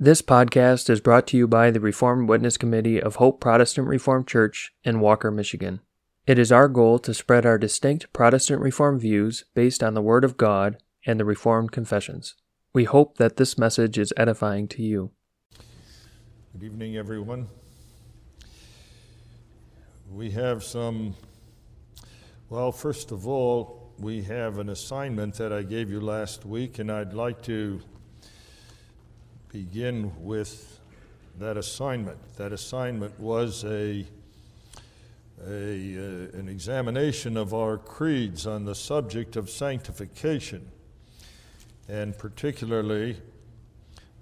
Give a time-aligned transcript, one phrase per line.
[0.00, 4.28] This podcast is brought to you by the Reformed Witness Committee of Hope Protestant Reformed
[4.28, 5.80] Church in Walker, Michigan.
[6.24, 10.22] It is our goal to spread our distinct Protestant Reformed views based on the Word
[10.22, 12.36] of God and the Reformed confessions.
[12.72, 15.10] We hope that this message is edifying to you.
[16.52, 17.48] Good evening, everyone.
[20.12, 21.16] We have some,
[22.48, 26.88] well, first of all, we have an assignment that I gave you last week, and
[26.88, 27.80] I'd like to
[29.64, 30.78] begin with
[31.40, 32.16] that assignment.
[32.36, 34.06] That assignment was a,
[35.44, 40.70] a, uh, an examination of our creeds on the subject of sanctification,
[41.88, 43.16] and particularly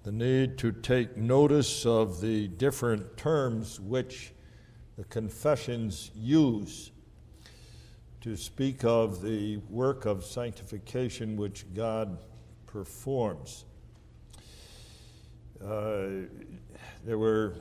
[0.04, 4.32] the need to take notice of the different terms which
[4.96, 6.92] the confessions use
[8.22, 12.16] to speak of the work of sanctification which God
[12.66, 13.66] performs.
[15.64, 16.26] Uh,
[17.04, 17.54] there were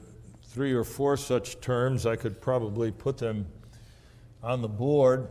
[0.43, 2.05] three or four such terms.
[2.05, 3.45] I could probably put them
[4.43, 5.27] on the board.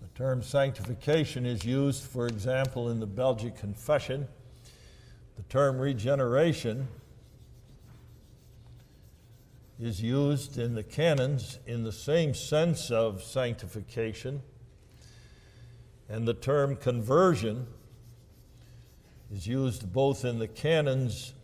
[0.00, 4.26] The term sanctification is used, for example, in the Belgic Confession.
[5.36, 6.88] The term regeneration
[9.78, 14.42] is used in the canons in the same sense of sanctification.
[16.08, 17.66] And the term conversion
[19.32, 21.34] is used both in the canons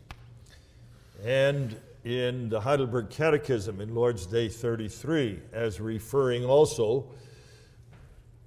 [1.25, 7.07] and in the Heidelberg Catechism in Lord's Day 33 as referring also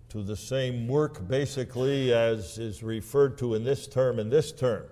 [0.10, 4.86] to the same work basically as is referred to in this term and this term.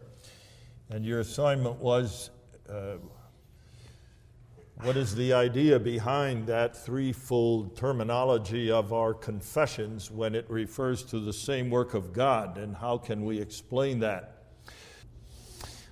[0.90, 2.30] And your assignment was
[2.70, 2.96] uh,
[4.82, 11.20] what is the idea behind that threefold terminology of our confessions when it refers to
[11.20, 14.44] the same work of God, and how can we explain that?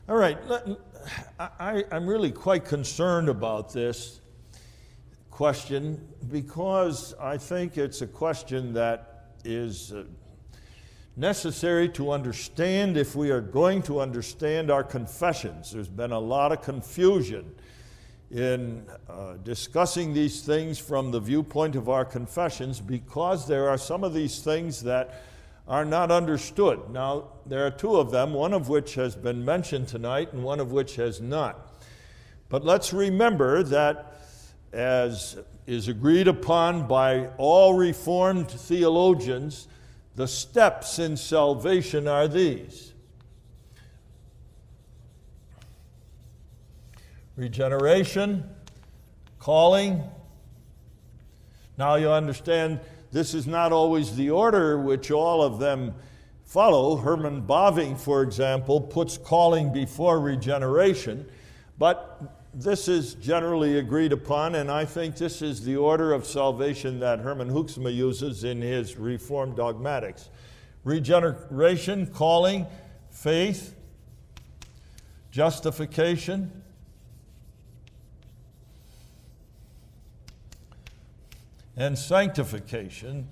[0.09, 0.37] All right,
[1.39, 4.19] I, am really quite concerned about this
[5.29, 10.03] question because I think it's a question that is uh,
[11.15, 15.71] necessary to understand if we are going to understand our confessions.
[15.71, 17.55] There's been a lot of confusion
[18.31, 24.03] in uh, discussing these things from the viewpoint of our confessions because there are some
[24.03, 25.23] of these things that
[25.67, 26.89] are not understood.
[26.89, 30.59] Now, there are two of them, one of which has been mentioned tonight and one
[30.59, 31.83] of which has not.
[32.49, 34.13] But let's remember that,
[34.73, 35.37] as
[35.67, 39.67] is agreed upon by all Reformed theologians,
[40.15, 42.90] the steps in salvation are these
[47.41, 48.47] regeneration,
[49.39, 50.03] calling.
[51.75, 52.79] Now you understand
[53.11, 55.95] this is not always the order which all of them
[56.45, 56.97] follow.
[56.97, 61.25] Herman Bavinck, for example, puts calling before regeneration,
[61.79, 66.99] but this is generally agreed upon, and I think this is the order of salvation
[66.99, 70.29] that Herman Hoeksema uses in his Reformed dogmatics
[70.83, 72.67] regeneration, calling,
[73.09, 73.75] faith,
[75.31, 76.60] justification,
[81.75, 83.27] and sanctification.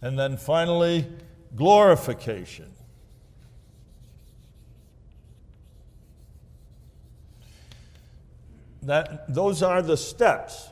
[0.00, 1.06] And then finally,
[1.56, 2.70] glorification.
[8.82, 10.68] That, those are the steps.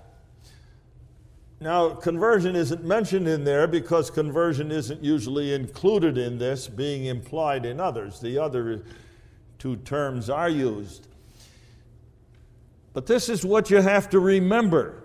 [1.61, 7.65] Now, conversion isn't mentioned in there because conversion isn't usually included in this, being implied
[7.65, 8.21] in others.
[8.21, 8.85] The other
[9.59, 11.07] two terms are used.
[12.93, 15.03] But this is what you have to remember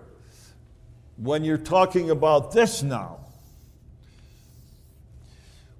[1.16, 3.18] when you're talking about this now.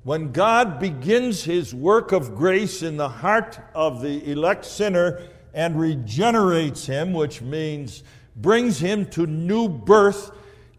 [0.04, 5.20] When God begins his work of grace in the heart of the elect sinner
[5.52, 8.02] and regenerates him, which means
[8.34, 10.30] brings him to new birth,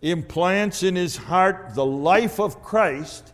[0.01, 3.33] implants in his heart the life of Christ,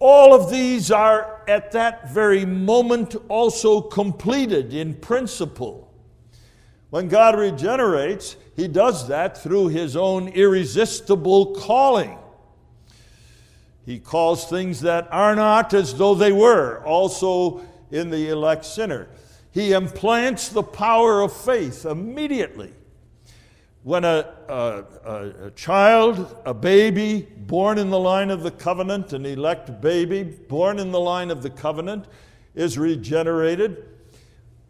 [0.00, 5.87] all of these are at that very moment also completed in principle.
[6.90, 12.18] When God regenerates, He does that through His own irresistible calling.
[13.84, 19.08] He calls things that are not as though they were, also in the elect sinner.
[19.50, 22.72] He implants the power of faith immediately.
[23.82, 24.84] When a, a,
[25.46, 30.78] a, child, a baby, born in the line of the covenant, an elect baby, born
[30.78, 32.04] in the line of the covenant,
[32.54, 33.87] is regenerated,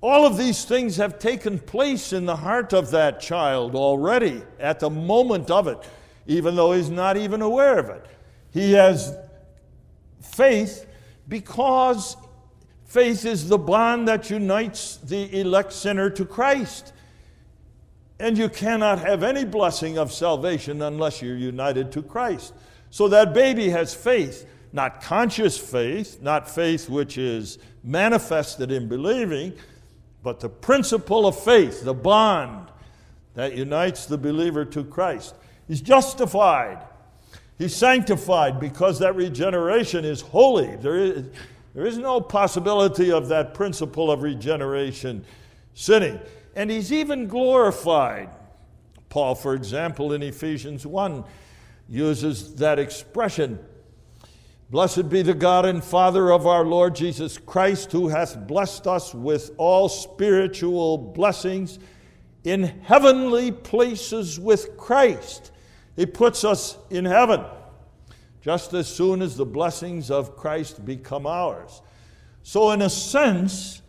[0.00, 4.78] all of these things have taken place in the heart of that child already at
[4.78, 5.78] the moment of it,
[6.26, 8.06] even though he's not even aware of it.
[8.52, 9.16] He has
[10.20, 10.86] faith
[11.26, 12.16] because
[12.84, 16.92] faith is the bond that unites the elect sinner to Christ.
[18.20, 22.54] And you cannot have any blessing of salvation unless you're united to Christ.
[22.90, 29.54] So that baby has faith, not conscious faith, not faith which is manifested in believing,
[30.28, 32.68] but the principle of faith, the bond
[33.32, 35.34] that unites the believer to Christ.
[35.66, 36.84] He's justified.
[37.56, 40.76] He's sanctified because that regeneration is holy.
[40.76, 41.24] There is,
[41.74, 45.24] there is no possibility of that principle of regeneration
[45.72, 46.20] sinning
[46.54, 48.28] and he's even glorified.
[49.08, 51.24] Paul, for example, in Ephesians 1,
[51.88, 53.58] uses that expression
[54.70, 59.14] Blessed be the God and Father of our Lord Jesus Christ, who hath blessed us
[59.14, 61.78] with all spiritual blessings
[62.44, 65.52] in heavenly places with Christ.
[65.96, 67.44] He puts us in heaven
[68.42, 71.80] just as soon as the blessings of Christ become ours.
[72.42, 73.80] So, in a sense,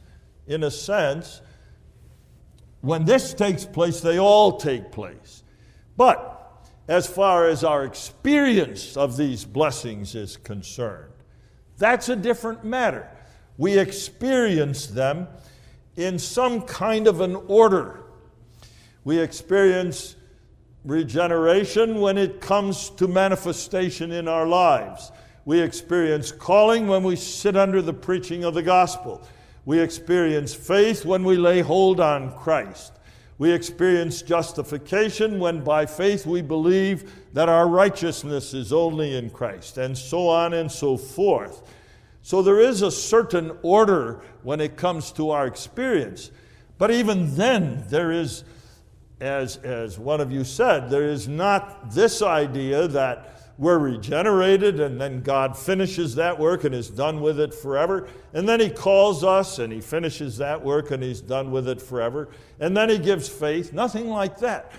[0.48, 1.42] in a sense,
[2.80, 5.44] when this takes place, they all take place.
[5.98, 6.39] But
[6.90, 11.14] as far as our experience of these blessings is concerned,
[11.78, 13.08] that's a different matter.
[13.58, 15.28] We experience them
[15.96, 18.06] in some kind of an order.
[19.04, 20.16] We experience
[20.84, 25.12] regeneration when it comes to manifestation in our lives.
[25.46, 29.22] We experience calling when we sit under the preaching of the gospel.
[29.64, 32.94] We experience faith when we lay hold on Christ.
[33.40, 39.78] We experience justification when by faith we believe that our righteousness is only in Christ,
[39.78, 41.64] and so on and so forth.
[42.22, 46.32] So there is a certain order when it comes to our experience.
[46.78, 48.44] But even then, there is,
[49.22, 55.02] as, as one of you said, there is not this idea that we're regenerated, and
[55.02, 58.08] then God finishes that work and is done with it forever.
[58.34, 61.82] And then He calls us and He finishes that work and He's done with it
[61.82, 62.30] forever.
[62.62, 63.74] And then He gives faith.
[63.74, 64.72] Nothing like that.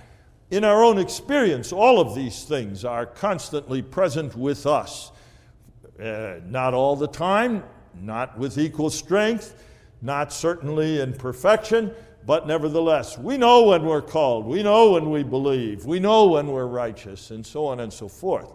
[0.50, 5.12] In our own experience, all of these things are constantly present with us.
[6.02, 7.62] Uh, not all the time,
[8.00, 9.62] not with equal strength,
[10.00, 11.92] not certainly in perfection,
[12.24, 16.46] but nevertheless, we know when we're called, we know when we believe, we know when
[16.46, 18.54] we're righteous, and so on and so forth.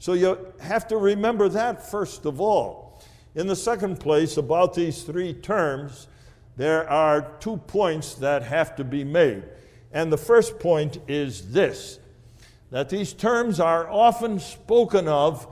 [0.00, 3.02] So you have to remember that first of all.
[3.34, 6.08] In the second place, about these three terms,
[6.56, 9.44] there are two points that have to be made.
[9.92, 11.98] And the first point is this
[12.70, 15.46] that these terms are often spoken of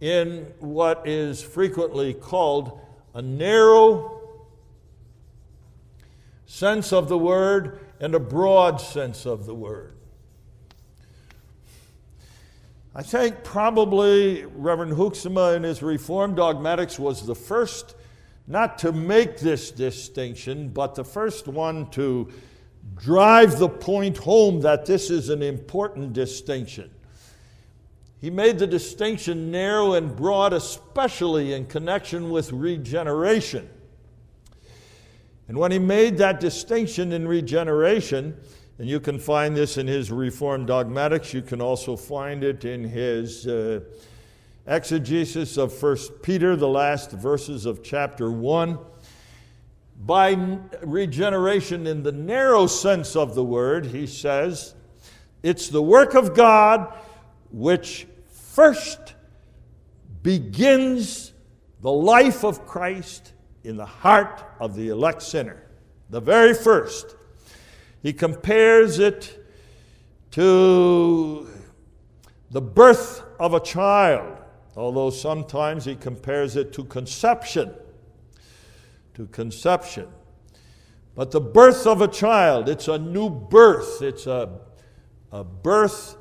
[0.00, 2.78] in what is frequently called
[3.14, 4.20] a narrow
[6.44, 9.95] sense of the word and a broad sense of the word.
[12.98, 17.94] I think probably Reverend Hoeksema in his Reformed Dogmatics was the first
[18.46, 22.32] not to make this distinction, but the first one to
[22.94, 26.90] drive the point home that this is an important distinction.
[28.18, 33.68] He made the distinction narrow and broad, especially in connection with regeneration.
[35.48, 38.40] And when he made that distinction in regeneration,
[38.78, 41.32] and you can find this in his Reformed Dogmatics.
[41.32, 43.80] You can also find it in his uh,
[44.66, 48.78] exegesis of 1 Peter, the last verses of chapter 1.
[50.04, 54.74] By regeneration, in the narrow sense of the word, he says,
[55.42, 56.92] it's the work of God
[57.50, 59.14] which first
[60.22, 61.32] begins
[61.80, 63.32] the life of Christ
[63.64, 65.62] in the heart of the elect sinner.
[66.10, 67.16] The very first.
[68.06, 69.36] He compares it
[70.30, 71.48] to
[72.52, 74.38] the birth of a child,
[74.76, 77.74] although sometimes he compares it to conception.
[79.14, 80.06] To conception.
[81.16, 84.00] But the birth of a child, it's a new birth.
[84.02, 84.60] It's a,
[85.32, 86.16] a birth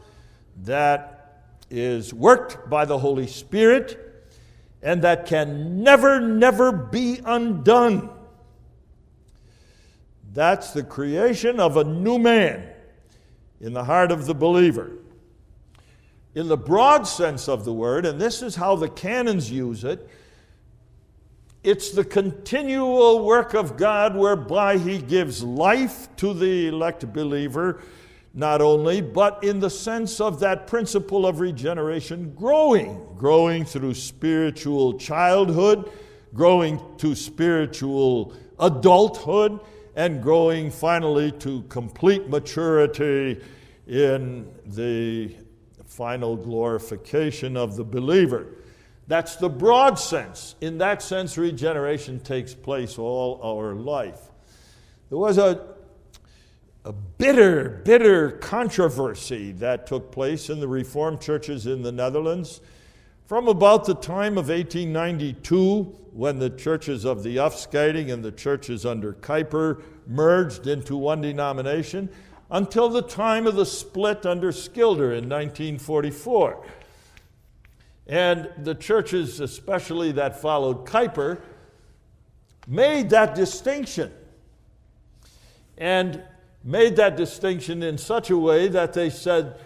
[0.64, 4.28] that is worked by the Holy Spirit
[4.82, 8.10] and that can never, never be undone.
[10.36, 12.68] That's the creation of a new man
[13.62, 14.92] in the heart of the believer.
[16.36, 20.10] In the broad sense of the word, and this is how the canons use it,
[21.64, 27.82] it's the continual work of God whereby He gives life to the elect believer,
[28.34, 35.00] not only, but in the sense of that principle of regeneration growing, growing through spiritual
[35.00, 35.90] childhood,
[36.34, 39.62] growing to spiritual adulthood
[39.96, 43.42] and growing finally to complete maturity
[43.88, 45.36] in the
[45.86, 48.48] final glorification of the believer.
[49.08, 50.56] That's the broad sense.
[50.62, 54.20] In that sense, regeneration takes place all our life.
[55.10, 55.66] There was a,
[56.84, 62.62] a bitter, bitter controversy that took place in the Reformed churches in the Netherlands
[63.26, 68.86] from about the time of 1892, when the churches of the Afscheiding and the churches
[68.86, 72.10] under Kuyper merged into one denomination,
[72.52, 76.64] until the time of the split under Schilder in 1944.
[78.08, 81.42] And the churches, especially that followed Kuyper,
[82.68, 84.12] made that distinction.
[85.78, 86.22] And
[86.64, 89.60] made that distinction in such a way that they said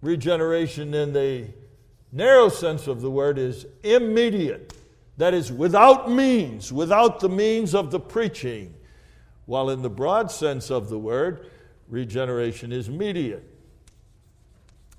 [0.00, 1.48] regeneration in the
[2.12, 4.74] narrow sense of the word is immediate.
[5.16, 8.74] That is, without means, without the means of the preaching.
[9.46, 11.46] While in the broad sense of the word,
[11.88, 13.48] regeneration is immediate.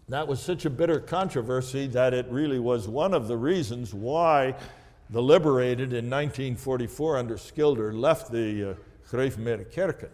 [0.10, 4.56] That was such a bitter controversy that it really was one of the reasons why
[5.10, 8.74] the liberated in 1944 under Schilder left the uh,
[9.10, 10.10] Gereformeerde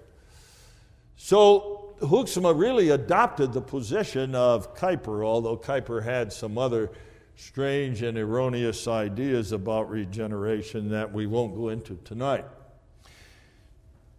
[1.16, 6.92] So Hoeksema really adopted the position of Kuyper, although Kuyper had some other
[7.36, 12.46] strange and erroneous ideas about regeneration that we won't go into tonight.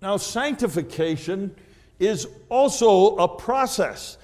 [0.01, 1.55] Now, sanctification
[1.99, 4.17] is also a process.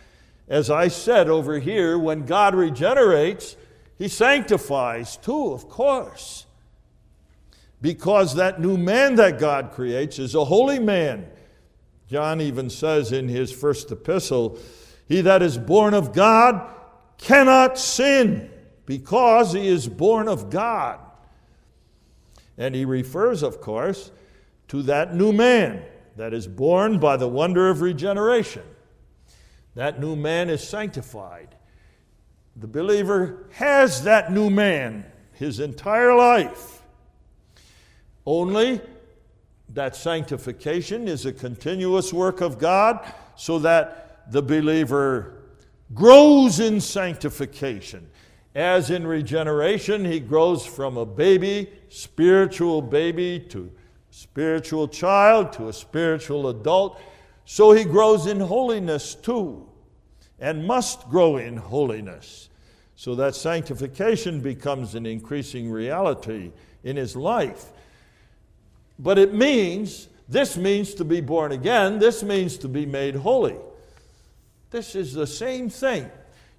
[0.48, 3.56] As I said over here, when God regenerates,
[3.98, 6.46] He sanctifies too, of course.
[7.82, 11.26] Because that new man that God creates is a holy man.
[12.08, 14.58] John even says in his first epistle,
[15.06, 16.72] He that is born of God
[17.18, 18.50] cannot sin
[18.84, 21.00] because he is born of God.
[22.56, 24.10] And he refers, of course,
[24.68, 25.82] to that new man
[26.16, 28.62] that is born by the wonder of regeneration.
[29.74, 31.54] That new man is sanctified.
[32.56, 36.82] The believer has that new man his entire life.
[38.24, 38.80] Only
[39.70, 45.42] that sanctification is a continuous work of God so that the believer
[45.94, 48.08] grows in sanctification.
[48.54, 53.70] As in regeneration, he grows from a baby, spiritual baby, to
[54.10, 56.98] spiritual child, to a spiritual adult.
[57.44, 59.68] So he grows in holiness too,
[60.38, 62.48] and must grow in holiness.
[62.94, 67.66] So that sanctification becomes an increasing reality in his life.
[68.98, 73.56] But it means, this means to be born again, this means to be made holy.
[74.70, 76.10] This is the same thing.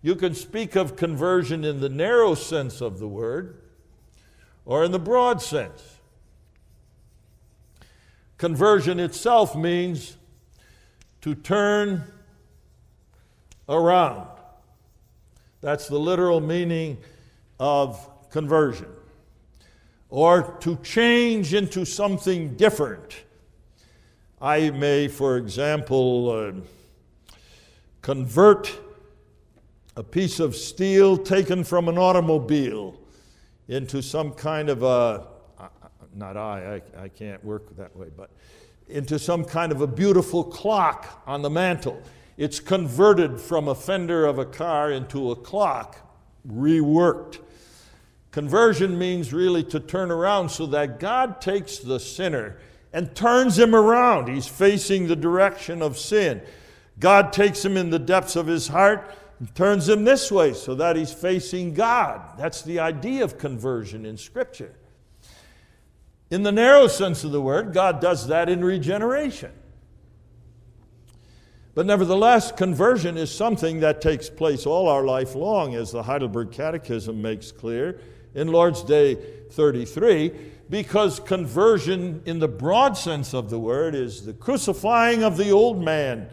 [0.01, 3.61] You can speak of conversion in the narrow sense of the word
[4.65, 5.97] or in the broad sense.
[8.37, 10.17] Conversion itself means
[11.21, 12.03] to turn
[13.67, 14.27] around.
[15.61, 16.99] That's the literal meaning
[17.59, 18.87] of conversion.
[20.09, 23.23] Or to change into something different.
[24.41, 27.37] I may, for example, uh,
[28.01, 28.71] convert
[29.95, 32.95] a piece of steel taken from an automobile
[33.67, 35.27] into some kind of a,
[36.15, 38.29] not I, I, I can't work that way, but
[38.87, 42.01] into some kind of a beautiful clock on the mantle.
[42.37, 45.97] It's converted from a fender of a car into a clock,
[46.47, 47.39] reworked.
[48.37, 52.57] Conversion means really to turn around so that God takes the sinner
[52.93, 54.27] and turns him around.
[54.27, 56.43] He's facing the direction of sin.
[56.99, 60.75] God takes him in the depths of his heart and turns him this way so
[60.75, 62.37] that he's facing God.
[62.37, 64.75] That's the idea of conversion in Scripture.
[66.29, 69.51] In the narrow sense of the word, God does that in regeneration.
[71.73, 76.51] But nevertheless, conversion is something that takes place all our life long, as the Heidelberg
[76.51, 77.99] Catechism makes clear
[78.37, 79.15] in Lord's Day
[79.49, 80.31] 33,
[80.69, 85.83] because conversion, in the broad sense of the word, is the crucifying of the old
[85.83, 86.29] man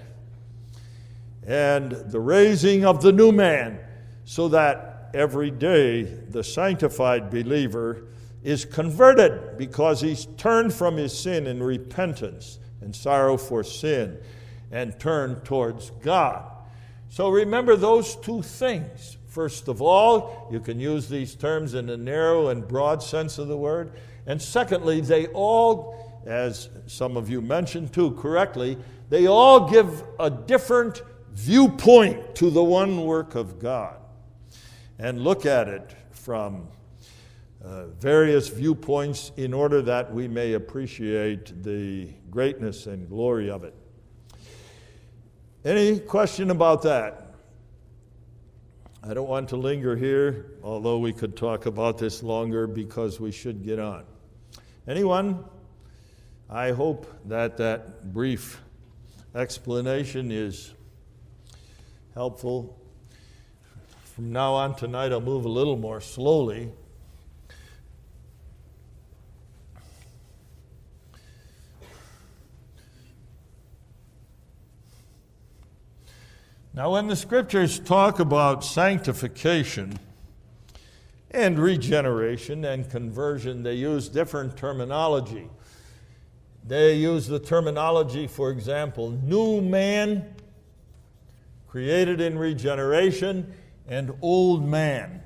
[1.47, 3.79] and the raising of the new man,
[4.25, 8.05] so that every day the sanctified believer
[8.43, 14.19] is converted because he's turned from his sin in repentance and sorrow for sin
[14.71, 16.51] and turned towards God.
[17.09, 19.17] So remember those two things.
[19.35, 23.49] First of all, you can use these terms in a narrow and broad sense of
[23.49, 23.95] the word.
[24.27, 28.79] And secondly, they all, as some of you mentioned too correctly,
[29.11, 33.97] they all give a different viewpoint to the one work of God
[35.01, 36.69] and look at it from
[37.61, 43.75] uh, various viewpoints in order that we may appreciate the greatness and glory of it.
[45.65, 47.24] Any question about that?
[49.07, 53.33] I don't want to linger here, although we could talk about this longer because we
[53.33, 54.05] should get on.
[54.89, 55.45] Anyone?
[56.49, 58.63] I hope that that brief
[59.35, 60.73] explanation is
[62.15, 62.81] helpful.
[64.15, 66.73] From now on tonight, I'll move a little more slowly.
[76.77, 79.97] Now, when the scriptures talk about sanctification
[81.31, 85.49] and regeneration and conversion, they use different terminology.
[86.67, 90.35] They use the terminology, for example, new man,
[91.69, 93.55] created in regeneration,
[93.87, 95.23] and old man.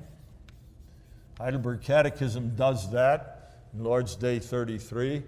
[1.39, 5.23] Heidelberg Catechism does that in Lord's Day 33.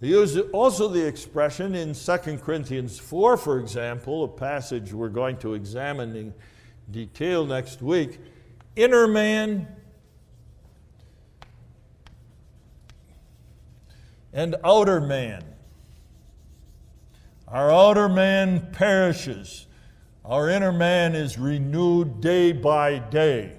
[0.00, 5.38] They use also the expression in 2 Corinthians 4, for example, a passage we're going
[5.38, 6.34] to examine in
[6.90, 8.18] detail next week.
[8.76, 9.68] Inner man
[14.34, 15.42] and outer man.
[17.48, 19.66] Our outer man perishes,
[20.24, 23.52] our inner man is renewed day by day.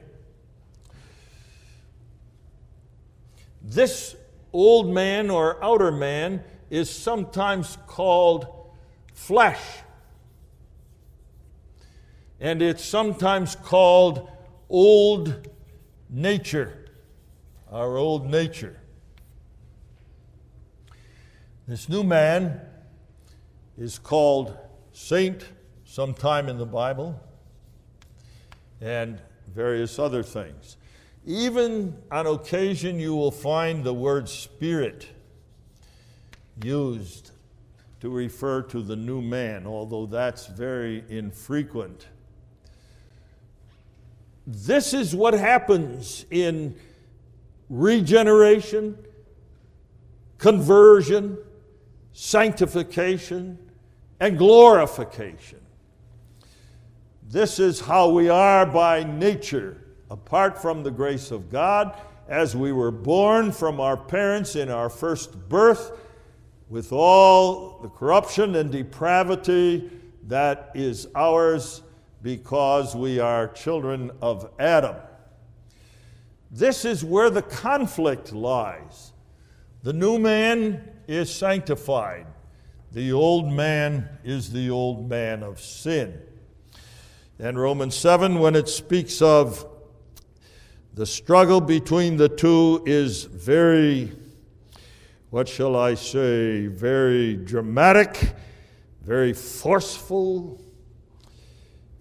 [3.64, 4.17] This
[4.58, 8.48] old man or outer man is sometimes called
[9.14, 9.62] flesh.
[12.40, 14.30] And it's sometimes called
[14.68, 15.48] old
[16.10, 16.90] nature,
[17.72, 18.80] our old nature.
[21.68, 22.60] This new man
[23.78, 24.58] is called
[24.92, 25.46] saint
[25.86, 27.20] sometime in the Bible
[28.82, 29.22] and
[29.54, 30.78] various other things.
[31.28, 35.10] Even on occasion, you will find the word spirit
[36.64, 37.32] used
[38.00, 42.08] to refer to the new man, although that's very infrequent.
[44.46, 46.74] This is what happens in
[47.70, 48.98] regeneration,
[50.38, 51.38] conversion,
[52.14, 53.60] sanctification,
[54.22, 55.60] and glorification.
[57.30, 62.72] This is how we are by nature apart from the grace of God, as we
[62.72, 65.92] were born from our parents in our first birth,
[66.70, 69.90] with all the corruption and depravity
[70.28, 71.82] that is ours
[72.22, 74.96] because we are children of Adam.
[76.52, 79.14] This is where the conflict lies.
[79.84, 82.28] The new man is sanctified,
[82.92, 86.20] the old man is the old man of sin.
[87.40, 89.66] And Romans 7, when it speaks of
[90.98, 94.12] the struggle between the two is very,
[95.30, 98.34] what shall I say, very dramatic,
[99.04, 100.60] very forceful,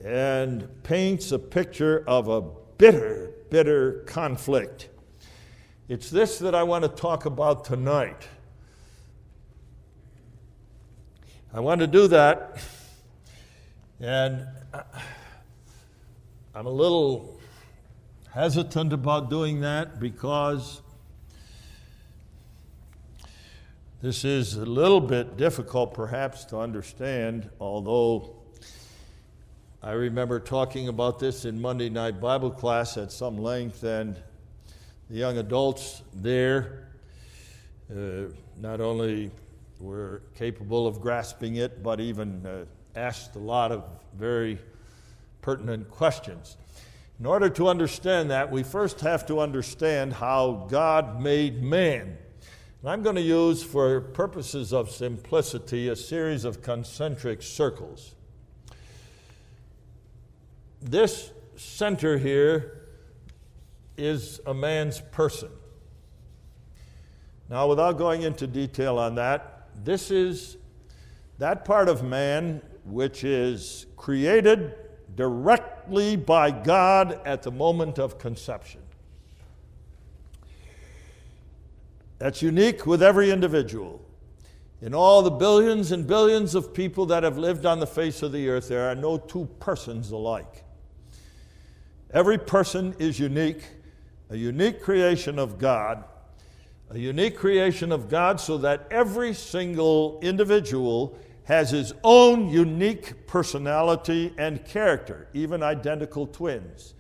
[0.02, 2.40] and paints a picture of a
[2.78, 4.88] bitter, bitter conflict.
[5.90, 8.26] It's this that I want to talk about tonight.
[11.52, 12.62] I want to do that,
[14.00, 14.46] and
[16.54, 17.36] I'm a little
[18.37, 20.83] hesitant about doing that because
[24.03, 28.37] this is a little bit difficult perhaps to understand, although
[29.83, 34.20] I remember talking about this in Monday night Bible class at some length, and
[35.09, 36.88] the young adults there
[37.90, 38.25] uh,
[38.61, 39.31] not only
[39.81, 43.83] were capable of grasping it, but even uh, asked a lot of
[44.14, 44.59] very
[45.40, 46.59] pertinent questions.
[47.18, 52.18] In order to understand that, we first have to understand how God made man.
[52.83, 58.14] And I'm going to use, for purposes of simplicity, a series of concentric circles.
[60.83, 62.88] This center here
[63.96, 65.48] is a man's person.
[67.48, 70.59] Now, without going into detail on that, this is
[71.38, 74.74] that part of man which is created
[75.16, 78.83] directly by God at the moment of conception.
[82.18, 84.00] That's unique with every individual.
[84.81, 88.33] In all the billions and billions of people that have lived on the face of
[88.33, 90.64] the earth, there are no two persons alike.
[92.12, 93.64] Every person is unique,
[94.31, 96.05] a unique creation of God,
[96.90, 104.35] a unique creation of God so that every single individual has his own unique personality
[104.37, 106.94] and character, even identical twins.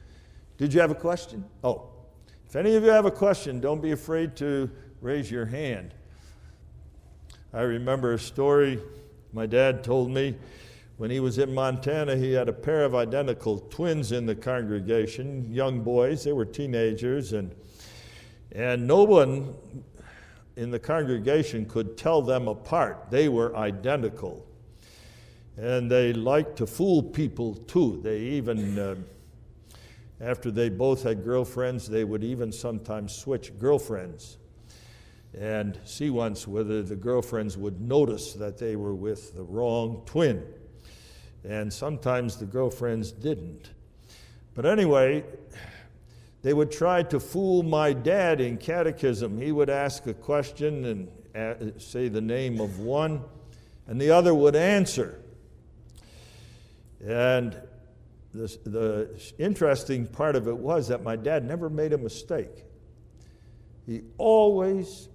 [0.56, 1.44] Did you have a question?
[1.64, 1.90] Oh,
[2.46, 5.94] if any of you have a question, don't be afraid to raise your hand.
[7.52, 8.80] I remember a story
[9.32, 10.36] my dad told me
[10.96, 15.52] when he was in Montana, he had a pair of identical twins in the congregation,
[15.52, 16.24] young boys.
[16.24, 17.54] They were teenagers, and,
[18.52, 19.54] and no one
[20.56, 23.10] in the congregation could tell them apart.
[23.10, 24.46] They were identical.
[25.56, 28.00] And they liked to fool people too.
[28.02, 28.96] They even, uh,
[30.20, 34.38] after they both had girlfriends, they would even sometimes switch girlfriends
[35.38, 40.42] and see once whether the girlfriends would notice that they were with the wrong twin
[41.48, 43.70] and sometimes the girlfriends didn't.
[44.54, 45.24] But anyway,
[46.46, 49.36] they would try to fool my dad in catechism.
[49.36, 53.24] He would ask a question and say the name of one,
[53.88, 55.20] and the other would answer.
[57.04, 57.60] And
[58.32, 62.64] the, the interesting part of it was that my dad never made a mistake.
[63.84, 65.08] He always,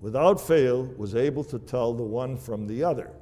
[0.00, 3.12] without fail, was able to tell the one from the other.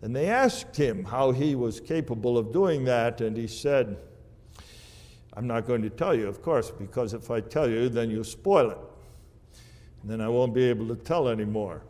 [0.00, 3.98] And they asked him how he was capable of doing that, and he said,
[5.36, 8.22] I'm not going to tell you, of course, because if I tell you, then you
[8.22, 8.78] spoil it.
[10.02, 11.82] And then I won't be able to tell anymore.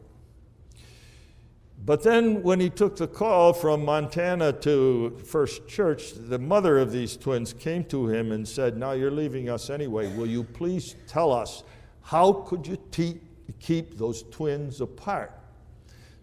[1.85, 6.92] But then, when he took the call from Montana to First Church, the mother of
[6.92, 10.11] these twins came to him and said, Now you're leaving us anyway.
[10.16, 11.62] Will you please tell us
[12.00, 13.20] how could you te-
[13.61, 15.38] keep those twins apart?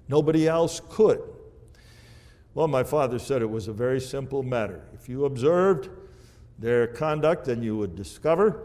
[0.08, 1.22] Nobody else could.
[2.56, 4.82] Well, my father said it was a very simple matter.
[4.94, 5.90] If you observed
[6.62, 8.64] their conduct, then you would discover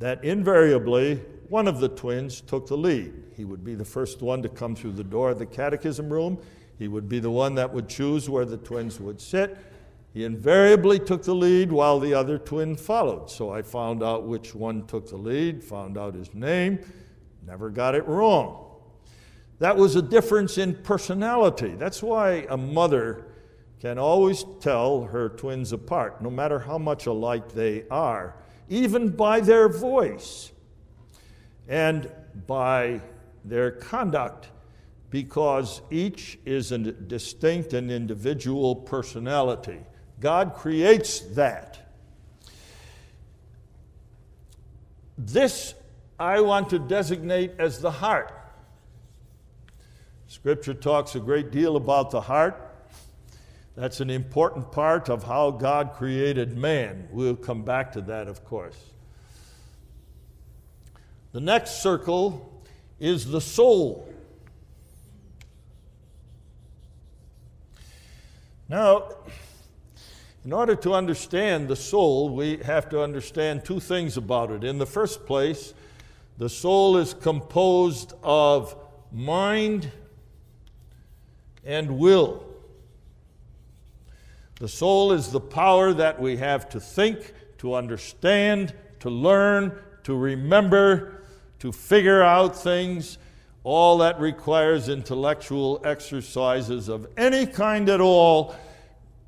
[0.00, 1.16] that invariably
[1.48, 3.14] one of the twins took the lead.
[3.36, 6.38] He would be the first one to come through the door of the catechism room.
[6.78, 9.56] He would be the one that would choose where the twins would sit.
[10.12, 13.30] He invariably took the lead while the other twin followed.
[13.30, 16.80] So I found out which one took the lead, found out his name,
[17.46, 18.64] never got it wrong.
[19.60, 21.74] That was a difference in personality.
[21.74, 23.27] That's why a mother
[23.80, 28.34] can always tell her twins apart, no matter how much alike they are,
[28.68, 30.50] even by their voice
[31.68, 32.10] and
[32.46, 33.00] by
[33.44, 34.48] their conduct,
[35.10, 39.78] because each is a distinct and individual personality.
[40.20, 41.92] God creates that.
[45.16, 45.74] This
[46.18, 48.34] I want to designate as the heart.
[50.26, 52.67] Scripture talks a great deal about the heart.
[53.78, 57.06] That's an important part of how God created man.
[57.12, 58.76] We'll come back to that, of course.
[61.30, 62.60] The next circle
[62.98, 64.12] is the soul.
[68.68, 69.10] Now,
[70.44, 74.64] in order to understand the soul, we have to understand two things about it.
[74.64, 75.72] In the first place,
[76.36, 78.74] the soul is composed of
[79.12, 79.92] mind
[81.64, 82.47] and will.
[84.58, 90.16] The soul is the power that we have to think, to understand, to learn, to
[90.16, 91.22] remember,
[91.60, 93.18] to figure out things.
[93.62, 98.56] All that requires intellectual exercises of any kind at all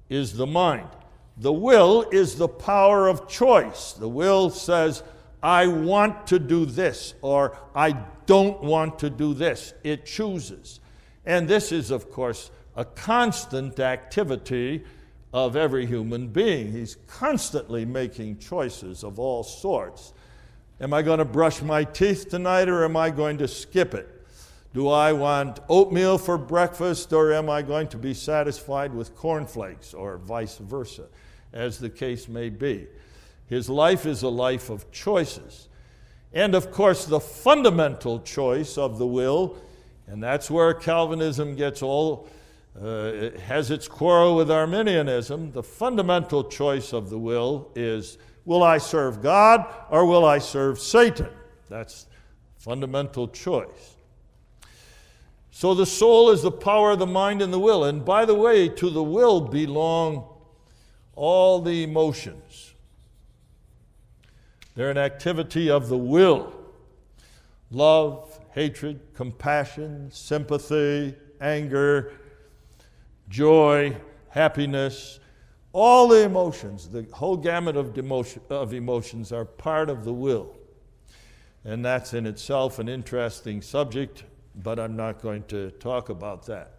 [0.08, 0.88] is the mind.
[1.36, 3.92] The will is the power of choice.
[3.92, 5.02] The will says,
[5.42, 7.92] I want to do this, or I
[8.26, 9.74] don't want to do this.
[9.84, 10.80] It chooses.
[11.24, 14.84] And this is, of course, a constant activity
[15.32, 16.72] of every human being.
[16.72, 20.12] He's constantly making choices of all sorts.
[20.80, 24.08] Am I going to brush my teeth tonight or am I going to skip it?
[24.72, 29.92] Do I want oatmeal for breakfast or am I going to be satisfied with cornflakes
[29.94, 31.06] or vice versa,
[31.52, 32.86] as the case may be?
[33.48, 35.68] His life is a life of choices.
[36.32, 39.56] And of course, the fundamental choice of the will
[40.10, 42.28] and that's where Calvinism gets all,
[42.80, 45.52] uh, it has its quarrel with Arminianism.
[45.52, 50.78] The fundamental choice of the will is will I serve God or will I serve
[50.78, 51.28] Satan?
[51.68, 52.06] That's
[52.58, 53.96] fundamental choice.
[55.50, 57.84] So the soul is the power of the mind and the will.
[57.84, 60.26] And by the way, to the will belong
[61.14, 62.74] all the emotions.
[64.74, 66.54] They're an activity of the will.
[67.70, 72.12] Love, hatred, compassion, sympathy, anger,
[73.30, 73.96] joy,
[74.28, 75.20] happiness,
[75.72, 80.52] all the emotions, the whole gamut of, emotion, of emotions are part of the will.
[81.64, 84.24] And that's in itself an interesting subject,
[84.56, 86.72] but I'm not going to talk about that.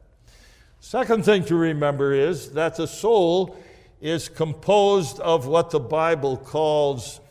[0.82, 3.56] Second thing to remember is that the soul
[4.02, 7.22] is composed of what the Bible calls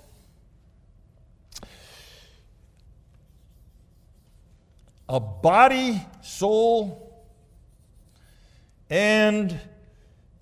[5.09, 7.10] a body, soul,
[8.91, 9.59] and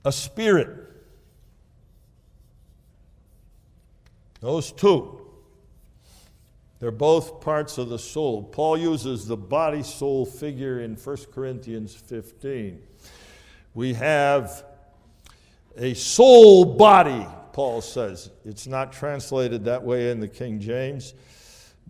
[0.05, 0.75] a spirit.
[4.41, 5.15] Those two.
[6.81, 8.45] They're both parts of the soul.
[8.45, 12.81] Paul uses the body soul figure in 1 Corinthians 15.
[13.75, 14.65] We have
[15.77, 18.31] a soul body, Paul says.
[18.45, 21.15] It's not translated that way in the King James,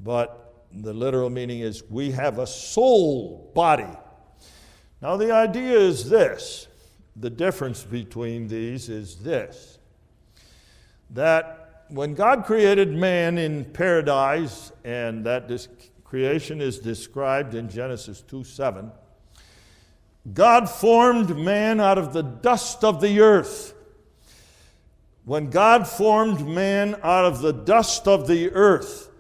[0.03, 3.89] but the literal meaning is we have a soul body.
[5.01, 6.67] Now, the idea is this
[7.15, 9.79] the difference between these is this
[11.11, 15.69] that when God created man in paradise, and that this
[16.05, 18.91] creation is described in Genesis 2 7,
[20.35, 23.75] God formed man out of the dust of the earth.
[25.25, 29.11] When God formed man out of the dust of the earth,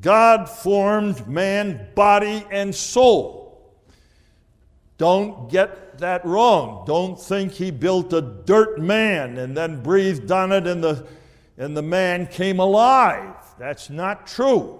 [0.00, 3.41] God formed man body and soul.
[5.02, 6.84] Don't get that wrong.
[6.86, 11.04] Don't think he built a dirt man and then breathed on it and the,
[11.58, 13.34] and the man came alive.
[13.58, 14.78] That's not true.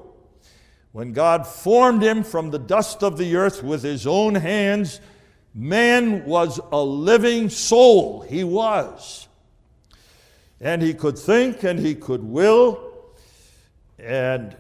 [0.93, 5.01] When God formed him from the dust of the earth with his own hands,
[5.57, 8.21] man was a living soul.
[8.21, 9.27] He was
[10.61, 12.93] and he could think and he could will
[13.99, 14.57] and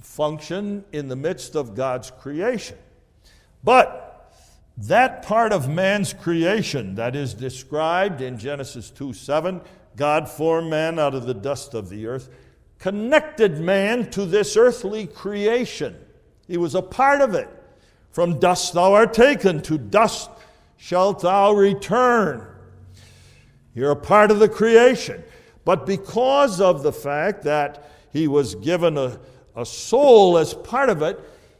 [0.00, 2.78] function in the midst of God's creation.
[3.62, 4.05] But
[4.76, 9.60] that part of man's creation that is described in Genesis 2 7,
[9.96, 12.28] God formed man out of the dust of the earth,
[12.78, 15.96] connected man to this earthly creation.
[16.46, 17.48] He was a part of it.
[18.10, 20.30] From dust thou art taken, to dust
[20.76, 22.46] shalt thou return.
[23.74, 25.22] You're a part of the creation.
[25.64, 29.18] But because of the fact that he was given a,
[29.54, 31.18] a soul as part of it,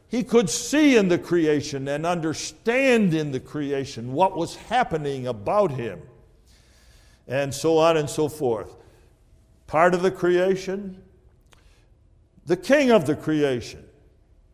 [0.08, 5.72] he could see in the creation and understand in the creation what was happening about
[5.72, 6.00] him,
[7.26, 8.76] and so on and so forth.
[9.66, 11.02] Part of the creation,
[12.46, 13.84] the king of the creation,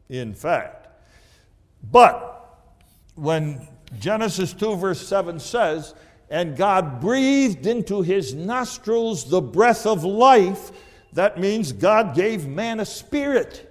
[0.08, 0.88] in fact.
[1.90, 2.62] But
[3.14, 5.94] when Genesis 2, verse 7 says,
[6.30, 10.70] and God breathed into his nostrils the breath of life,
[11.12, 13.68] that means God gave man a spirit.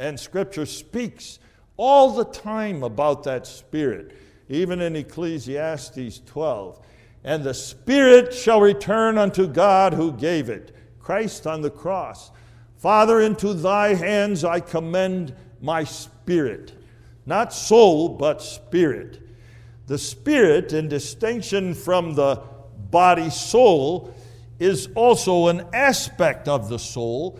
[0.00, 1.38] And Scripture speaks
[1.76, 4.16] all the time about that spirit,
[4.48, 6.80] even in Ecclesiastes 12.
[7.22, 12.30] And the spirit shall return unto God who gave it, Christ on the cross.
[12.78, 16.72] Father, into thy hands I commend my spirit,
[17.26, 19.20] not soul, but spirit.
[19.86, 22.42] The spirit, in distinction from the
[22.90, 24.14] body soul,
[24.58, 27.38] is also an aspect of the soul,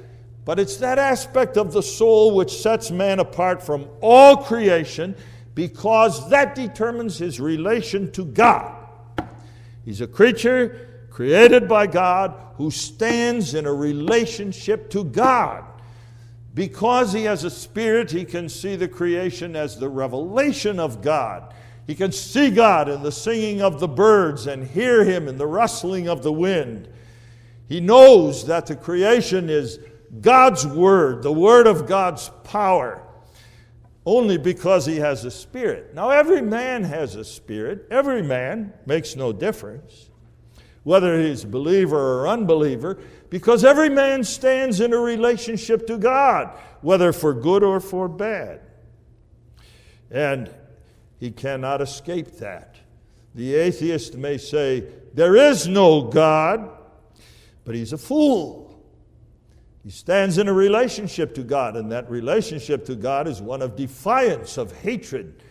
[0.50, 5.14] but it's that aspect of the soul which sets man apart from all creation
[5.54, 8.74] because that determines his relation to God.
[9.84, 15.62] He's a creature created by God who stands in a relationship to God.
[16.52, 21.54] Because he has a spirit, he can see the creation as the revelation of God.
[21.86, 25.46] He can see God in the singing of the birds and hear Him in the
[25.46, 26.88] rustling of the wind.
[27.68, 29.78] He knows that the creation is
[30.20, 33.02] God's Word, the Word of God's power,
[34.04, 35.94] only because He has a spirit.
[35.94, 37.86] Now, every man has a spirit.
[37.90, 40.10] Every man makes no difference,
[40.82, 46.58] whether he's a believer or unbeliever, because every man stands in a relationship to God,
[46.80, 48.60] whether for good or for bad.
[50.10, 50.50] And
[51.20, 52.76] he cannot escape that.
[53.34, 56.68] The atheist may say, There is no God,
[57.64, 58.59] but he's a fool.
[59.90, 63.74] He stands in a relationship to God, and that relationship to God is one of
[63.74, 65.42] defiance, of hatred,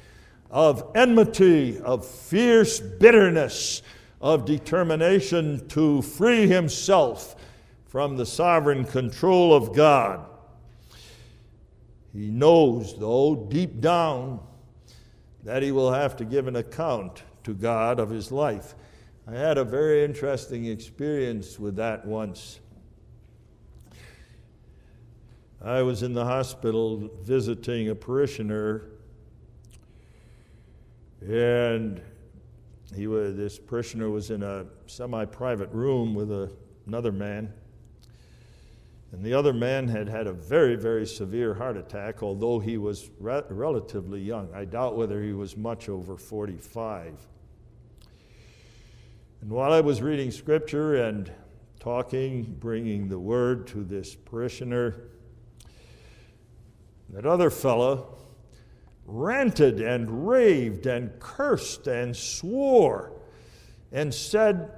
[0.50, 3.82] of enmity, of fierce bitterness,
[4.22, 7.36] of determination to free himself
[7.88, 10.26] from the sovereign control of God.
[12.14, 14.40] He knows, though, deep down,
[15.44, 18.74] that he will have to give an account to God of his life.
[19.28, 22.62] I had a very interesting experience with that once.
[25.62, 28.86] I was in the hospital visiting a parishioner,
[31.22, 32.02] and
[32.96, 36.50] he was, this parishioner was in a semi private room with a,
[36.88, 37.52] another man.
[39.12, 43.10] And the other man had had a very, very severe heart attack, although he was
[43.20, 44.48] re- relatively young.
[44.54, 47.16] I doubt whether he was much over 45.
[49.42, 51.30] And while I was reading scripture and
[51.82, 55.10] talking, bringing the word to this parishioner,
[57.12, 58.18] that other fellow
[59.06, 63.14] ranted and raved and cursed and swore
[63.92, 64.72] and said,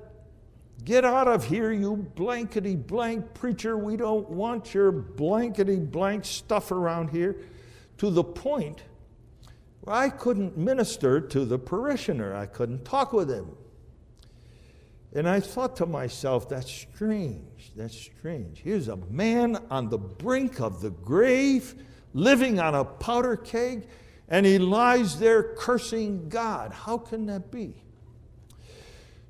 [0.84, 3.78] Get out of here, you blankety blank preacher.
[3.78, 7.38] We don't want your blankety blank stuff around here.
[8.00, 8.82] To the point
[9.82, 13.56] where I couldn't minister to the parishioner, I couldn't talk with him.
[15.13, 17.72] And I thought to myself, that's strange.
[17.76, 18.62] That's strange.
[18.63, 21.76] Here's a man on the brink of the grave,
[22.13, 23.88] living on a powder keg,
[24.28, 26.71] and he lies there cursing God.
[26.71, 27.76] How can that be?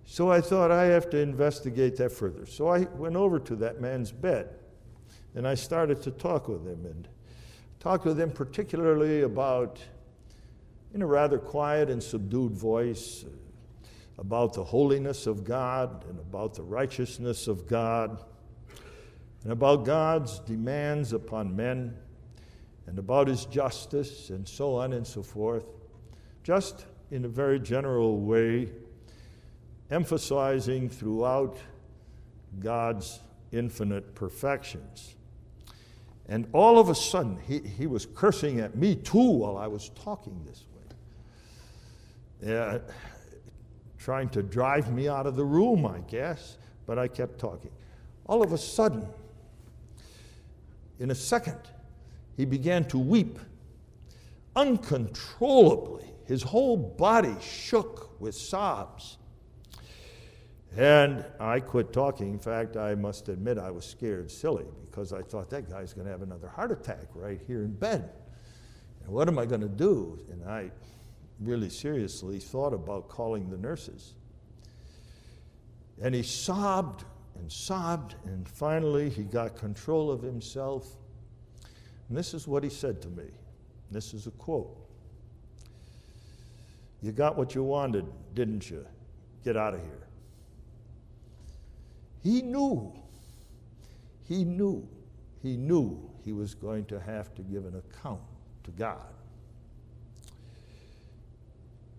[0.06, 2.46] So I thought I have to investigate that further.
[2.46, 4.50] So I went over to that man's bed
[5.36, 7.08] and I started to talk with him and
[7.80, 9.80] talked with him particularly about,
[10.94, 13.24] in a rather quiet and subdued voice,
[14.18, 18.22] about the holiness of God and about the righteousness of God
[19.44, 21.98] and about God's demands upon men
[22.88, 25.66] and about his justice and so on and so forth,
[26.44, 28.70] just in a very general way
[29.90, 31.58] emphasizing throughout
[32.60, 33.20] God's
[33.52, 35.16] infinite perfections.
[36.28, 39.90] And all of a sudden, he, he was cursing at me too while I was
[39.90, 42.52] talking this way.
[42.52, 42.78] Yeah,
[43.98, 47.72] trying to drive me out of the room, I guess, but I kept talking.
[48.26, 49.06] All of a sudden,
[51.00, 51.60] in a second,
[52.38, 53.40] he began to weep
[54.56, 56.10] uncontrollably.
[56.26, 59.18] His whole body shook with sobs.
[60.78, 62.32] And I quit talking.
[62.32, 66.06] In fact, I must admit I was scared silly because I thought that guy's going
[66.06, 68.10] to have another heart attack right here in bed.
[69.04, 70.20] And what am I going to do?
[70.32, 70.72] And I
[71.42, 74.14] really seriously thought about calling the nurses.
[76.02, 77.04] And he sobbed
[77.36, 80.98] and sobbed, and finally he got control of himself.
[82.12, 83.24] And this is what he said to me.
[83.90, 84.76] This is a quote.
[87.02, 88.86] You got what you wanted, didn't you?
[89.46, 90.08] Get out of here.
[92.22, 92.92] He knew,
[94.28, 94.86] he knew,
[95.42, 98.20] he knew he was going to have to give an account
[98.66, 99.14] to God.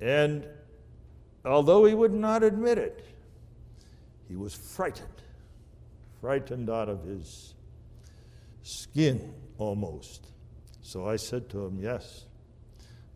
[0.03, 0.46] And
[1.42, 3.03] although he would not admit it,
[4.29, 5.22] he was frightened,
[6.20, 7.55] frightened out of his
[8.62, 10.27] skin almost.
[10.83, 12.25] So I said to him, Yes,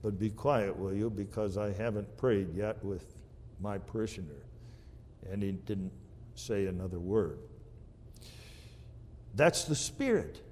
[0.03, 1.11] but be quiet, will you?
[1.11, 3.05] Because I haven't prayed yet with
[3.61, 4.45] my parishioner.
[5.31, 5.93] And he didn't
[6.35, 7.39] say another word.
[9.35, 10.43] That's the Spirit.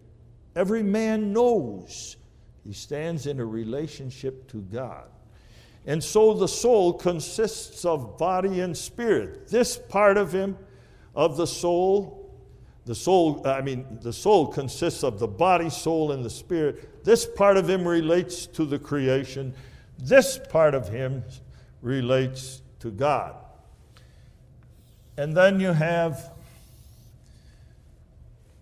[0.56, 2.16] Every man knows
[2.64, 5.08] he stands in a relationship to God.
[5.86, 9.48] And so the soul consists of body and spirit.
[9.48, 10.56] This part of him,
[11.14, 12.23] of the soul,
[12.86, 17.04] the soul, uh, I mean, the soul consists of the body, soul, and the spirit.
[17.04, 19.54] This part of him relates to the creation.
[19.98, 21.24] This part of him
[21.80, 23.36] relates to God.
[25.16, 26.32] And then you have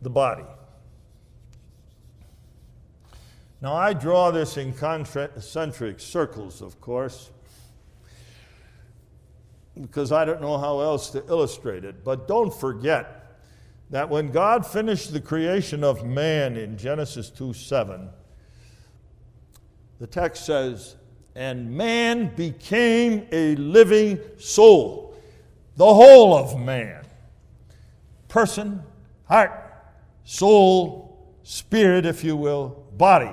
[0.03, 0.45] the body.
[3.61, 7.31] Now, I draw this in concentric circles, of course,
[9.81, 12.05] because I don't know how else to illustrate it.
[12.05, 13.22] But don't forget
[13.93, 18.09] that when God finished the creation of man in Genesis 2 7,
[20.01, 20.97] the text says,
[21.37, 25.15] And man became a living soul
[25.77, 27.05] the whole of man.
[28.29, 28.83] Person,
[29.25, 29.53] heart,
[30.25, 33.31] soul, spirit, if you will, body.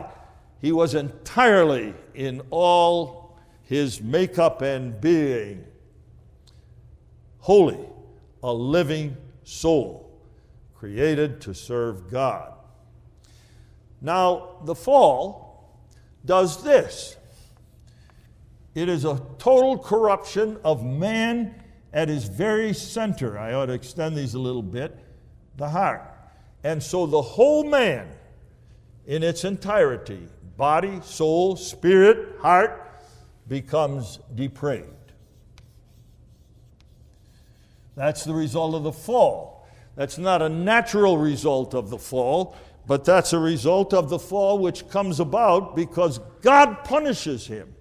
[0.61, 5.63] He was entirely in all his makeup and being.
[7.39, 7.79] Holy,
[8.43, 10.08] a living soul,
[10.79, 12.53] created to serve God.
[14.01, 15.77] Now, the fall
[16.23, 17.17] does this
[18.75, 21.55] it is a total corruption of man
[21.91, 24.97] at his very center, I ought to extend these a little bit,
[25.57, 26.03] the heart.
[26.63, 28.07] And so the whole man
[29.07, 32.85] in its entirety, body, soul, spirit, heart,
[33.47, 34.85] becomes depraved.
[37.95, 39.58] That's the result of the fall.
[39.99, 42.55] That's not a natural result of the fall,
[42.87, 47.75] but that's a result of the fall which comes about because God punishes him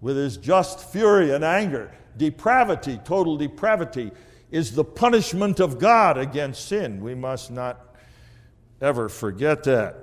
[0.00, 4.10] with his just fury and anger depravity, total depravity,
[4.50, 7.00] is the punishment of God against sin.
[7.00, 7.94] We must not
[8.80, 9.94] ever forget that.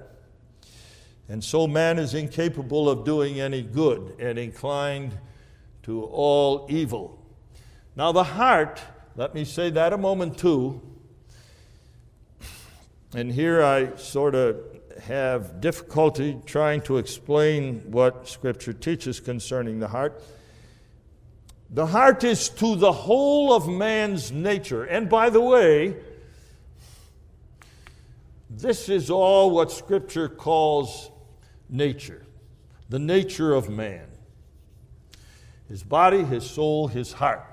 [1.27, 5.17] And so man is incapable of doing any good and inclined
[5.83, 7.21] to all evil.
[7.97, 8.81] Now, the heart,
[9.15, 10.81] let me say that a moment too.
[13.13, 14.57] And here I sort of
[15.03, 20.21] have difficulty trying to explain what Scripture teaches concerning the heart.
[21.71, 24.83] The heart is to the whole of man's nature.
[24.83, 25.95] And by the way,
[28.49, 31.11] this is all what Scripture calls
[31.69, 32.25] nature
[32.89, 34.07] the nature of man.
[35.67, 37.45] His body, his soul, his heart.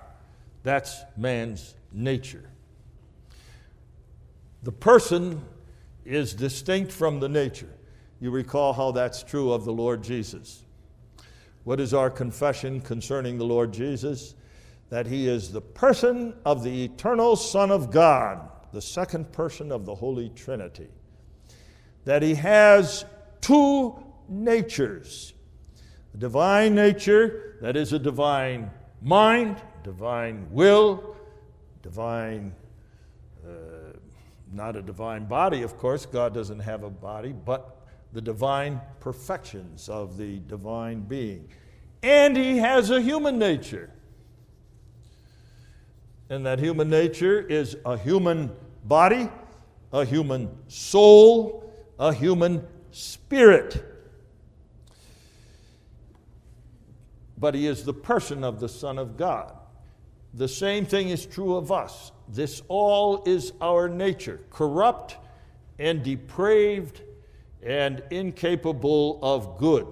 [0.66, 2.50] That's man's nature.
[4.64, 5.40] The person
[6.04, 7.72] is distinct from the nature.
[8.18, 10.64] You recall how that's true of the Lord Jesus.
[11.62, 14.34] What is our confession concerning the Lord Jesus?
[14.88, 19.86] That he is the person of the eternal Son of God, the second person of
[19.86, 20.88] the Holy Trinity.
[22.06, 23.04] That he has
[23.40, 23.94] two
[24.28, 25.32] natures
[26.12, 31.14] a divine nature, that is a divine mind, divine will,
[31.80, 32.52] divine,
[33.46, 33.96] uh,
[34.52, 39.88] not a divine body, of course, God doesn't have a body, but the divine perfections
[39.88, 41.48] of the divine being.
[42.02, 43.90] And he has a human nature.
[46.30, 48.50] And that human nature is a human
[48.82, 49.28] body,
[49.92, 53.84] a human soul, a human spirit.
[57.38, 59.55] But he is the person of the Son of God.
[60.34, 62.12] The same thing is true of us.
[62.28, 65.16] This all is our nature, corrupt
[65.78, 67.02] and depraved
[67.62, 69.86] and incapable of good.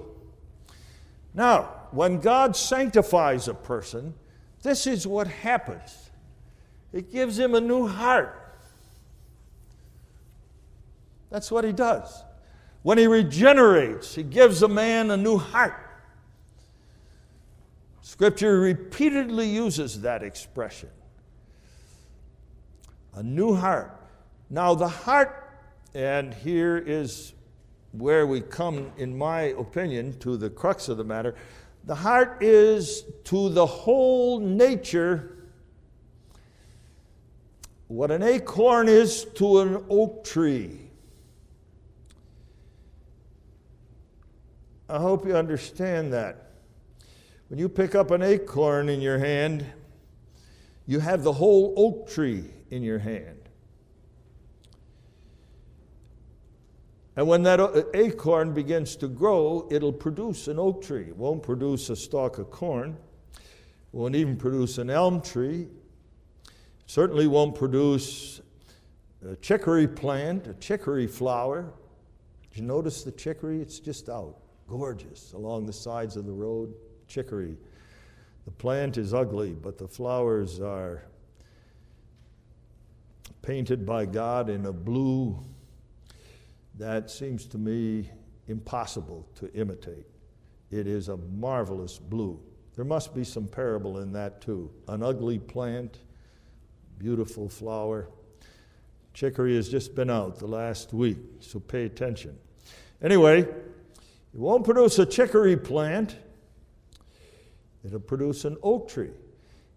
[1.35, 4.14] Now, when God sanctifies a person,
[4.62, 6.11] this is what happens
[6.93, 8.41] it gives him a new heart.
[11.28, 12.22] That's what he does.
[12.82, 15.84] When he regenerates, he gives a man a new heart.
[18.14, 20.88] Scripture repeatedly uses that expression
[23.14, 24.00] a new heart.
[24.48, 25.58] Now, the heart,
[25.96, 27.32] and here is
[27.90, 31.34] where we come, in my opinion, to the crux of the matter.
[31.86, 35.48] The heart is to the whole nature
[37.88, 40.78] what an acorn is to an oak tree.
[44.88, 46.43] I hope you understand that.
[47.49, 49.66] When you pick up an acorn in your hand,
[50.86, 53.49] you have the whole oak tree in your hand.
[57.16, 61.05] And when that acorn begins to grow, it'll produce an oak tree.
[61.05, 62.97] It won't produce a stalk of corn.
[63.32, 63.40] It
[63.92, 65.68] won't even produce an elm tree.
[66.45, 66.51] It
[66.86, 68.40] certainly won't produce
[69.24, 71.72] a chicory plant, a chicory flower.
[72.51, 73.61] Did you notice the chicory?
[73.61, 76.74] It's just out, gorgeous, along the sides of the road.
[77.09, 77.57] Chicory.
[78.44, 81.02] The plant is ugly, but the flowers are
[83.42, 85.38] painted by God in a blue
[86.78, 88.11] that seems to me
[88.48, 90.07] impossible to imitate.
[90.70, 92.40] It is a marvelous blue.
[92.74, 94.70] There must be some parable in that too.
[94.88, 95.98] An ugly plant,
[96.98, 98.09] beautiful flower.
[99.12, 102.36] Chicory has just been out the last week, so pay attention.
[103.00, 103.48] Anyway, it
[104.32, 106.16] won't produce a chicory plant,
[107.85, 109.11] it'll produce an oak tree.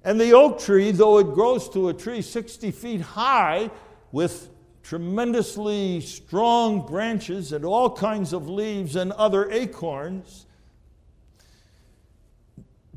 [0.03, 3.69] And the oak tree, though it grows to a tree 60 feet high
[4.11, 4.49] with
[4.83, 10.45] tremendously strong branches and all kinds of leaves and other acorns,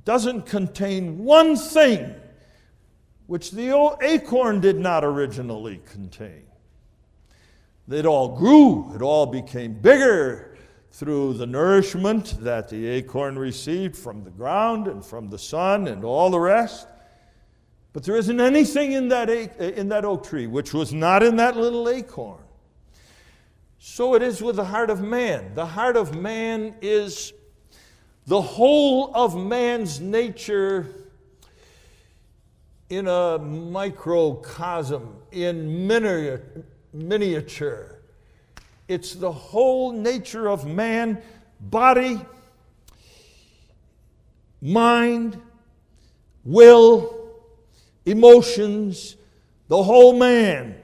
[0.05, 2.15] doesn't contain one thing
[3.27, 6.45] which the acorn did not originally contain.
[7.89, 10.50] It all grew, it all became bigger
[10.93, 16.05] through the nourishment that the acorn received from the ground and from the sun and
[16.05, 16.89] all the rest.
[17.93, 21.57] But there isn't anything in that, in that oak tree which was not in that
[21.57, 22.43] little acorn.
[23.79, 25.55] So it is with the heart of man.
[25.55, 27.33] The heart of man is
[28.27, 30.87] the whole of man's nature
[32.91, 35.87] in a microcosm, in
[36.93, 38.00] miniature.
[38.91, 41.23] It's the whole nature of man,
[41.61, 42.21] body,
[44.61, 45.41] mind,
[46.43, 47.31] will,
[48.05, 49.15] emotions,
[49.69, 50.75] the whole man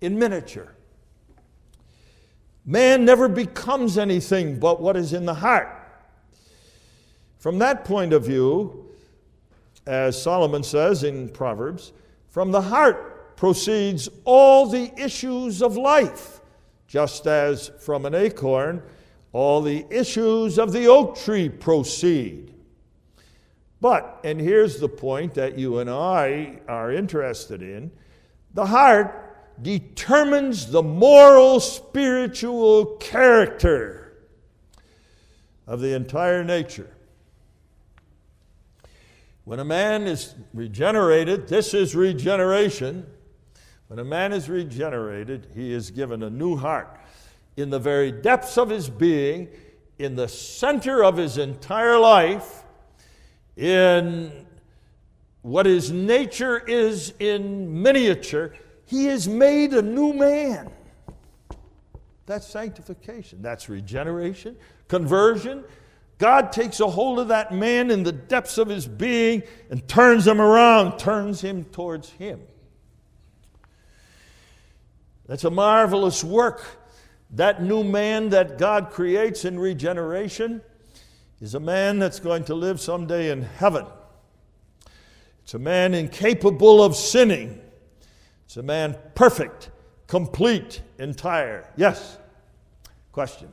[0.00, 0.72] in miniature.
[2.64, 5.76] Man never becomes anything but what is in the heart.
[7.40, 8.86] From that point of view,
[9.88, 11.90] as Solomon says in Proverbs,
[12.28, 16.39] from the heart proceeds all the issues of life,
[16.90, 18.82] just as from an acorn
[19.32, 22.52] all the issues of the oak tree proceed.
[23.80, 27.92] But, and here's the point that you and I are interested in
[28.52, 34.12] the heart determines the moral, spiritual character
[35.68, 36.90] of the entire nature.
[39.44, 43.06] When a man is regenerated, this is regeneration.
[43.90, 46.96] When a man is regenerated, he is given a new heart.
[47.56, 49.48] In the very depths of his being,
[49.98, 52.62] in the center of his entire life,
[53.56, 54.46] in
[55.42, 58.54] what his nature is in miniature,
[58.86, 60.70] he is made a new man.
[62.26, 63.42] That's sanctification.
[63.42, 65.64] That's regeneration, conversion.
[66.18, 70.28] God takes a hold of that man in the depths of his being and turns
[70.28, 72.40] him around, turns him towards him.
[75.30, 76.60] That's a marvelous work.
[77.30, 80.60] That new man that God creates in regeneration
[81.40, 83.86] is a man that's going to live someday in heaven.
[85.44, 87.60] It's a man incapable of sinning.
[88.46, 89.70] It's a man perfect,
[90.08, 91.72] complete, entire.
[91.76, 92.18] Yes?
[93.12, 93.52] Question.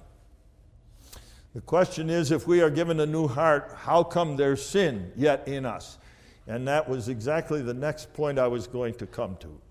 [1.53, 5.47] The question is if we are given a new heart, how come there's sin yet
[5.47, 5.99] in us?
[6.47, 9.61] And that was exactly the next point I was going to come to.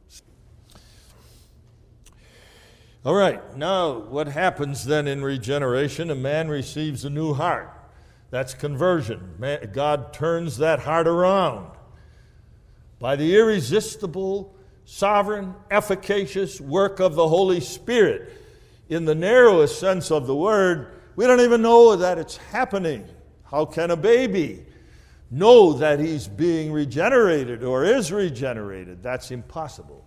[3.06, 6.10] All right, now what happens then in regeneration?
[6.10, 7.70] A man receives a new heart.
[8.30, 9.36] That's conversion.
[9.72, 11.70] God turns that heart around
[12.98, 18.42] by the irresistible, sovereign, efficacious work of the Holy Spirit.
[18.88, 23.06] In the narrowest sense of the word, we don't even know that it's happening.
[23.44, 24.66] How can a baby
[25.30, 29.00] know that he's being regenerated or is regenerated?
[29.00, 30.04] That's impossible.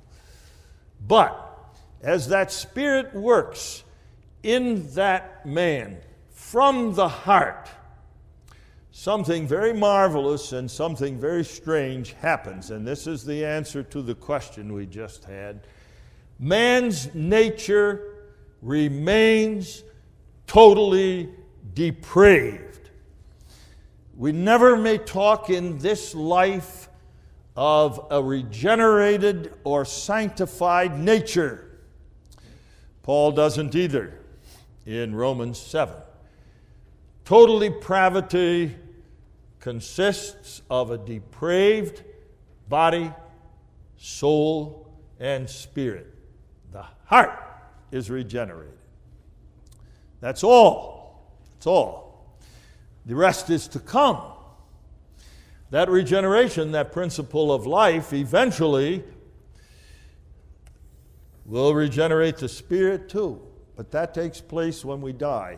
[1.07, 1.45] But
[2.01, 3.83] as that Spirit works
[4.43, 5.97] in that man
[6.29, 7.69] from the heart,
[8.91, 12.71] something very marvelous and something very strange happens.
[12.71, 15.67] And this is the answer to the question we just had.
[16.39, 18.15] Man's nature
[18.61, 19.83] remains
[20.47, 21.29] totally
[21.73, 22.89] depraved.
[24.17, 26.89] We never may talk in this life
[27.55, 31.68] of a regenerated or sanctified nature.
[33.09, 34.13] Paul doesn't either
[34.85, 35.95] in Romans 7.
[37.25, 38.75] Total depravity
[39.59, 42.03] consists of a depraved
[42.67, 43.11] body,
[43.97, 46.13] soul, and spirit.
[46.71, 47.31] The heart
[47.91, 48.77] is regenerated.
[50.19, 51.33] That's all.
[51.55, 52.37] That's all.
[53.07, 54.21] The rest is to come.
[55.71, 59.03] That regeneration, that principle of life, eventually
[61.49, 63.41] will regenerate the spirit too.
[63.75, 65.57] But that takes place when we die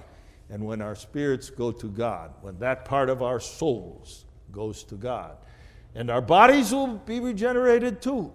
[0.50, 4.96] and when our spirits go to God, when that part of our souls goes to
[4.96, 5.38] God.
[5.94, 8.32] And our bodies will be regenerated too,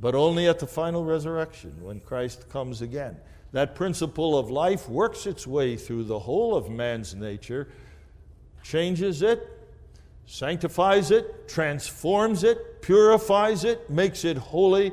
[0.00, 3.16] but only at the final resurrection when Christ comes again.
[3.52, 7.68] That principle of life works its way through the whole of man's nature,
[8.62, 9.46] changes it,
[10.26, 14.92] sanctifies it, transforms it, purifies it, makes it holy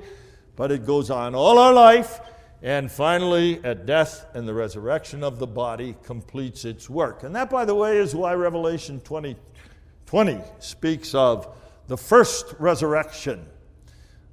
[0.56, 2.20] but it goes on all our life,
[2.62, 7.24] and finally, at death and the resurrection of the body, completes its work.
[7.24, 9.36] And that, by the way, is why Revelation 20,
[10.06, 11.54] 20 speaks of
[11.88, 13.46] the first resurrection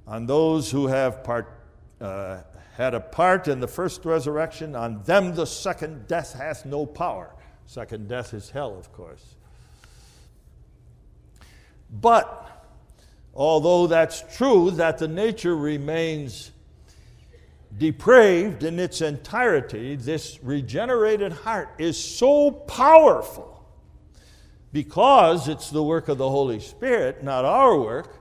[0.07, 1.59] on those who have part,
[1.99, 2.41] uh,
[2.75, 4.75] had a part in the first resurrection.
[4.75, 7.35] On them, the second death hath no power.
[7.65, 9.35] Second death is hell, of course.
[11.89, 12.50] But
[13.33, 16.51] although that's true that the nature remains
[17.77, 23.65] depraved in its entirety, this regenerated heart is so powerful
[24.73, 28.17] because it's the work of the Holy Spirit, not our work,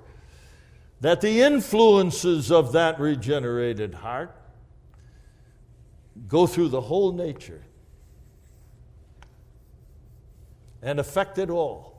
[1.00, 4.36] that the influences of that regenerated heart
[6.28, 7.62] go through the whole nature
[10.82, 11.89] and affect it all.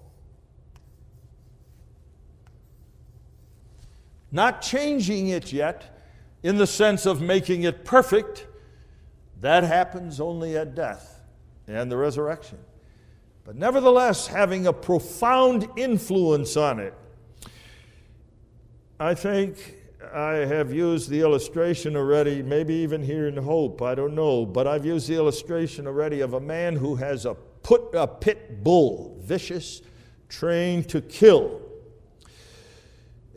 [4.31, 5.97] Not changing it yet
[6.43, 8.47] in the sense of making it perfect.
[9.41, 11.19] That happens only at death
[11.67, 12.57] and the resurrection.
[13.43, 16.93] But nevertheless, having a profound influence on it.
[18.99, 19.77] I think
[20.13, 24.67] I have used the illustration already, maybe even here in Hope, I don't know, but
[24.67, 29.17] I've used the illustration already of a man who has a, put, a pit bull,
[29.21, 29.81] vicious,
[30.29, 31.60] trained to kill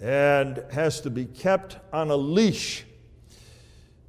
[0.05, 2.85] and has to be kept on a leash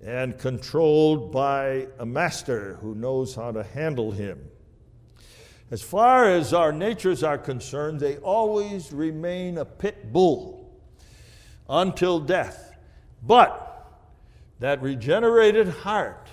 [0.06, 4.38] and controlled by a master who knows how to handle him.
[5.72, 10.70] As far as our natures are concerned, they always remain a pit bull
[11.70, 12.76] until death.
[13.24, 13.90] But
[14.60, 16.28] that regenerated heart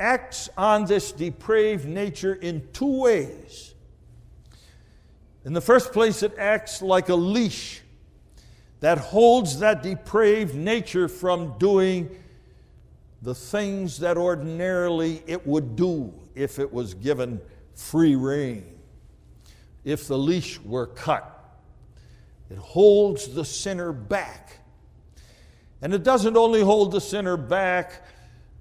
[0.00, 3.71] acts on this depraved nature in two ways
[5.44, 7.80] In the first place, it acts like a leash
[8.80, 12.10] that holds that depraved nature from doing
[13.22, 17.40] the things that ordinarily it would do if it was given
[17.74, 18.64] free rein,
[19.84, 21.28] if the leash were cut.
[22.50, 24.58] It holds the sinner back.
[25.80, 28.04] And it doesn't only hold the sinner back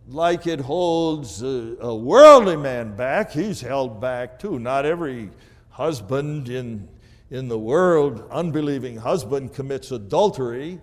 [0.08, 4.60] like it holds a, a worldly man back, he's held back too.
[4.60, 5.30] Not every
[5.72, 6.88] husband in,
[7.30, 10.80] in the world, unbelieving husband, commits adultery.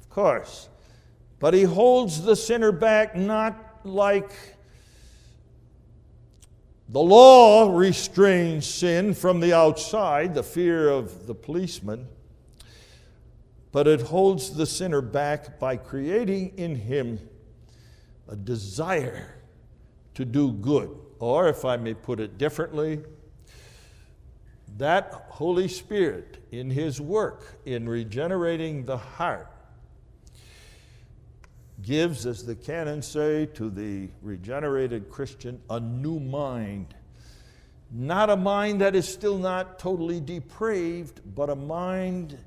[0.00, 0.68] Of course.
[1.40, 4.32] But he holds the sinner back not like
[6.88, 12.06] the law restrains sin from the outside, the fear of the policeman,
[13.72, 17.18] but it holds the sinner back by creating in him
[18.28, 19.34] a desire
[20.14, 20.90] to do good.
[21.18, 23.00] Or, if I may put it differently,
[24.78, 29.48] that Holy Spirit in His work in regenerating the heart
[31.82, 36.94] gives, as the canons say, to the regenerated Christian a new mind.
[37.90, 42.38] Not a mind that is still not totally depraved, but a mind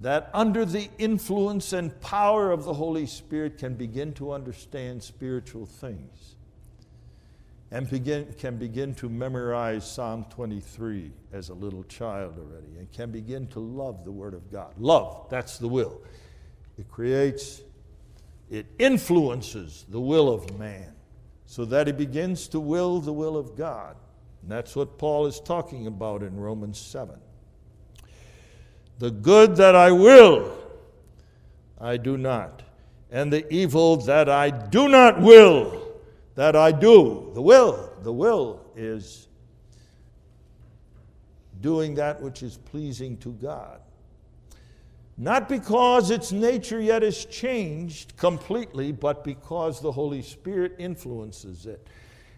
[0.00, 5.66] that, under the influence and power of the Holy Spirit, can begin to understand spiritual
[5.66, 6.36] things
[7.70, 13.10] and begin, can begin to memorize Psalm 23 as a little child already and can
[13.10, 14.72] begin to love the Word of God.
[14.78, 16.00] Love, that's the will.
[16.78, 17.62] It creates,
[18.50, 20.94] it influences the will of man
[21.46, 23.96] so that he begins to will the will of God.
[24.42, 27.18] And that's what Paul is talking about in Romans 7.
[28.98, 30.56] The good that I will,
[31.80, 32.62] I do not.
[33.10, 35.87] And the evil that I do not will,
[36.38, 37.32] that I do.
[37.34, 39.26] The will, the will is
[41.60, 43.80] doing that which is pleasing to God.
[45.16, 51.84] Not because its nature yet is changed completely, but because the Holy Spirit influences it.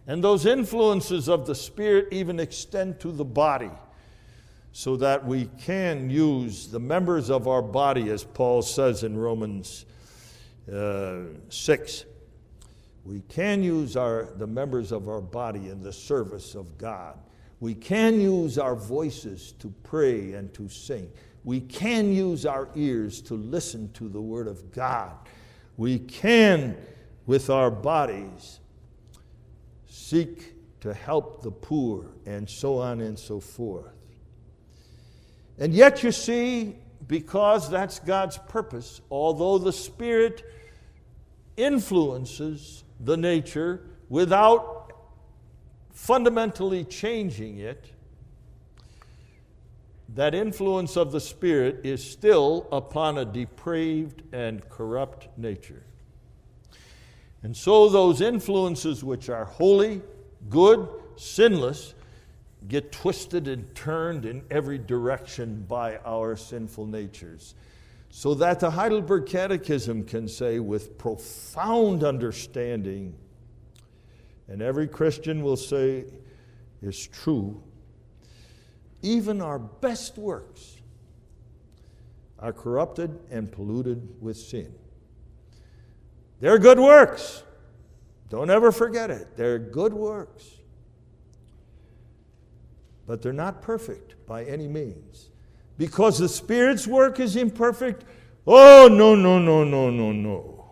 [0.06, 3.70] And those influences of the Spirit even extend to the body,
[4.72, 9.84] so that we can use the members of our body, as Paul says in Romans
[10.72, 11.18] uh,
[11.50, 12.04] 6
[13.04, 17.18] we can use our, the members of our body in the service of God.
[17.58, 21.10] We can use our voices to pray and to sing.
[21.44, 25.12] We can use our ears to listen to the Word of God.
[25.76, 26.76] We can,
[27.26, 28.60] with our bodies,
[29.86, 33.92] seek to help the poor, and so on and so forth.
[35.58, 36.76] And yet, you see,
[37.06, 40.42] because that's God's purpose, although the Spirit
[41.56, 44.92] influences the nature without
[45.92, 47.92] fundamentally changing it,
[50.14, 55.84] that influence of the Spirit is still upon a depraved and corrupt nature.
[57.42, 60.02] And so, those influences which are holy,
[60.48, 61.94] good, sinless,
[62.68, 67.54] get twisted and turned in every direction by our sinful natures.
[68.10, 73.14] So that the Heidelberg Catechism can say with profound understanding,
[74.48, 76.04] and every Christian will say
[76.82, 77.62] is true,
[79.02, 80.76] even our best works
[82.40, 84.74] are corrupted and polluted with sin.
[86.40, 87.44] They're good works.
[88.28, 89.36] Don't ever forget it.
[89.36, 90.48] They're good works.
[93.06, 95.29] But they're not perfect by any means
[95.80, 98.04] because the Spirit's work is imperfect?
[98.46, 100.68] Oh, no, no, no, no, no, no.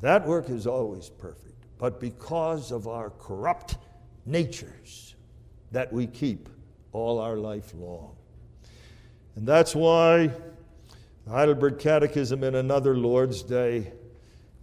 [0.00, 3.76] That work is always perfect, but because of our corrupt
[4.26, 5.14] natures
[5.70, 6.48] that we keep
[6.90, 8.16] all our life long.
[9.36, 10.26] And that's why
[11.26, 13.92] the Heidelberg Catechism in another Lord's Day,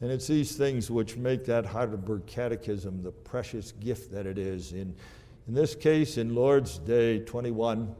[0.01, 4.73] and it's these things which make that Heidelberg Catechism the precious gift that it is.
[4.73, 4.93] In,
[5.47, 7.95] in this case, in Lord's Day 21,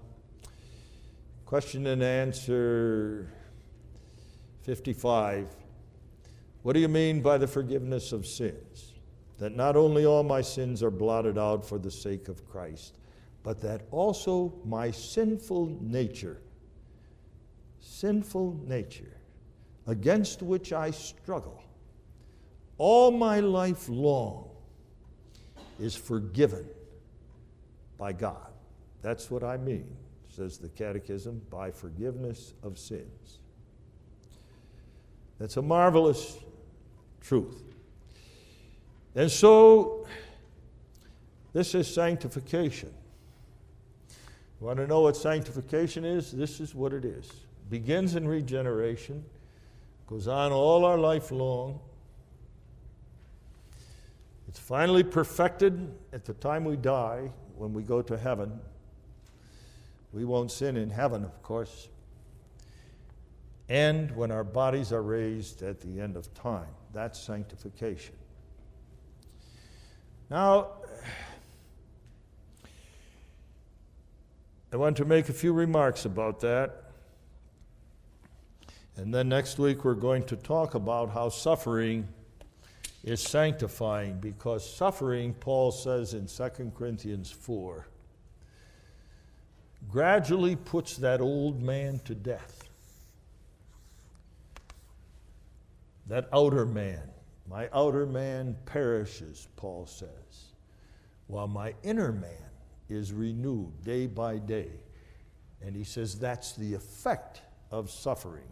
[1.48, 3.32] Question and answer
[4.64, 5.48] 55.
[6.62, 8.96] What do you mean by the forgiveness of sins?
[9.38, 12.98] That not only all my sins are blotted out for the sake of Christ,
[13.44, 16.42] but that also my sinful nature,
[17.80, 19.16] sinful nature,
[19.88, 21.64] against which I struggle
[22.78, 24.50] all my life long,
[25.80, 26.68] is forgiven
[27.98, 28.52] by God.
[29.02, 29.96] That's what I mean
[30.38, 33.40] says the Catechism, by forgiveness of sins.
[35.40, 36.38] That's a marvelous
[37.22, 37.64] truth.
[39.16, 40.06] And so,
[41.54, 42.94] this is sanctification.
[44.60, 46.32] Want to know what sanctification is?
[46.32, 47.32] This is what it is.
[47.72, 49.26] Begins in regeneration,
[50.06, 51.80] goes on all our life long.
[54.48, 58.60] It's finally perfected at the time we die, when we go to heaven.
[60.14, 61.90] We won't sin in heaven, of course.
[63.70, 66.70] And when our bodies are raised at the end of time.
[66.94, 68.16] That's sanctification.
[70.30, 70.70] Now,
[74.72, 76.84] I want to make a few remarks about that.
[78.98, 82.08] And then next week we're going to talk about how suffering
[83.04, 87.88] is sanctifying because suffering, Paul says in 2 Corinthians 4,
[89.90, 92.70] gradually puts that old man to death.
[96.08, 97.02] That outer man.
[97.50, 100.52] My outer man perishes, Paul says,
[101.28, 102.32] while my inner man
[102.90, 104.70] is renewed day by day.
[105.62, 108.48] And he says that's the effect of suffering.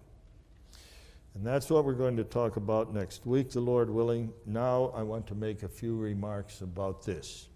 [1.36, 4.32] And that's what we're going to talk about next week, the Lord willing.
[4.45, 7.49] Now I want to make a few remarks about this.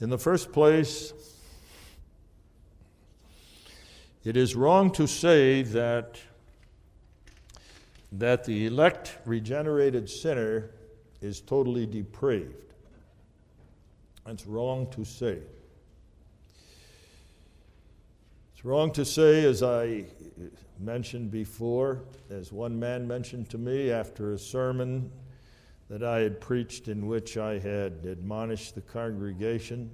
[0.00, 1.14] In the first place,
[4.26, 6.18] it is wrong to say that,
[8.10, 10.70] that the elect regenerated sinner
[11.20, 12.74] is totally depraved.
[14.24, 15.38] That's wrong to say.
[18.52, 20.06] It's wrong to say, as I
[20.80, 25.08] mentioned before, as one man mentioned to me after a sermon
[25.88, 29.88] that I had preached in which I had admonished the congregation.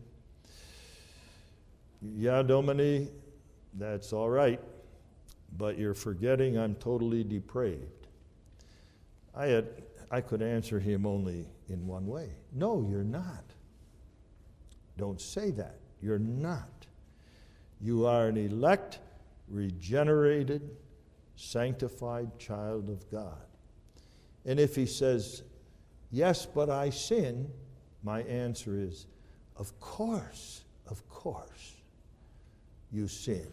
[2.00, 3.08] Yeah, Dominee,
[3.74, 4.60] that's all right,
[5.56, 8.06] but you're forgetting I'm totally depraved.
[9.34, 9.68] I, had,
[10.10, 13.44] I could answer him only in one way No, you're not.
[14.98, 15.78] Don't say that.
[16.02, 16.86] You're not.
[17.80, 18.98] You are an elect,
[19.48, 20.76] regenerated,
[21.36, 23.46] sanctified child of God.
[24.44, 25.42] And if he says,
[26.10, 27.48] Yes, but I sin,
[28.02, 29.06] my answer is,
[29.56, 31.81] Of course, of course,
[32.92, 33.46] you sin.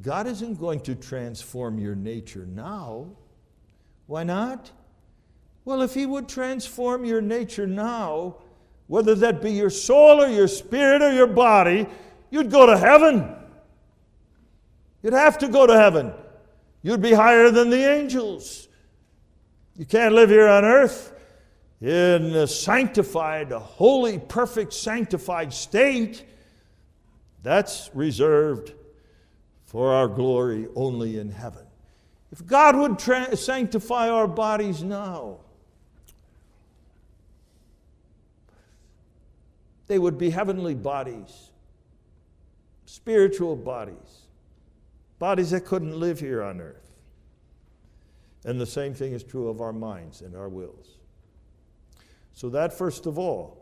[0.00, 3.06] God isn't going to transform your nature now.
[4.06, 4.70] Why not?
[5.64, 8.36] Well, if He would transform your nature now,
[8.88, 11.86] whether that be your soul or your spirit or your body,
[12.30, 13.34] you'd go to heaven.
[15.02, 16.12] You'd have to go to heaven.
[16.82, 18.68] You'd be higher than the angels.
[19.76, 21.12] You can't live here on earth
[21.80, 26.24] in a sanctified, a holy, perfect, sanctified state.
[27.42, 28.72] That's reserved
[29.64, 31.66] for our glory only in heaven.
[32.30, 35.38] If God would tra- sanctify our bodies now,
[39.92, 41.50] They would be heavenly bodies,
[42.86, 44.22] spiritual bodies,
[45.18, 46.96] bodies that couldn't live here on earth.
[48.46, 50.96] And the same thing is true of our minds and our wills.
[52.32, 53.61] So, that first of all.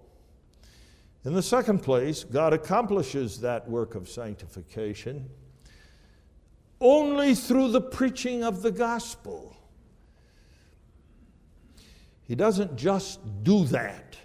[1.24, 5.28] In the second place, God accomplishes that work of sanctification
[6.80, 9.54] only through the preaching of the gospel.
[12.22, 14.16] He doesn't just do that.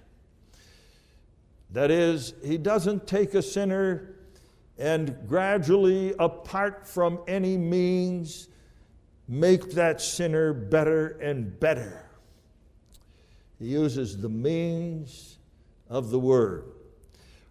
[1.71, 4.15] That is, he doesn't take a sinner
[4.77, 8.49] and gradually, apart from any means,
[9.27, 12.09] make that sinner better and better.
[13.57, 15.37] He uses the means
[15.89, 16.74] of the Word.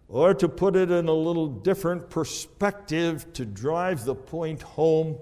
[0.07, 5.17] Or to put it in a little different perspective to drive the point home,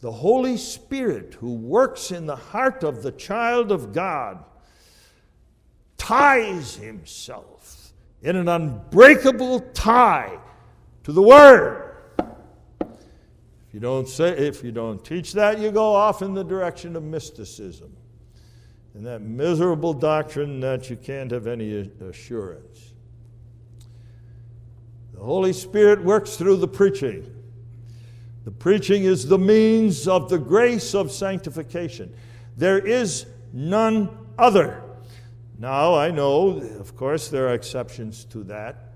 [0.00, 4.44] the Holy Spirit, who works in the heart of the child of God,
[5.96, 7.92] ties himself
[8.22, 10.38] in an unbreakable tie
[11.04, 11.96] to the Word.
[13.68, 16.96] If you don't say, if you don't teach that, you go off in the direction
[16.96, 17.94] of mysticism
[18.94, 22.87] and that miserable doctrine that you can't have any assurance.
[25.18, 27.28] The Holy Spirit works through the preaching.
[28.44, 32.14] The preaching is the means of the grace of sanctification.
[32.56, 34.80] There is none other.
[35.58, 38.92] Now, I know, of course, there are exceptions to that.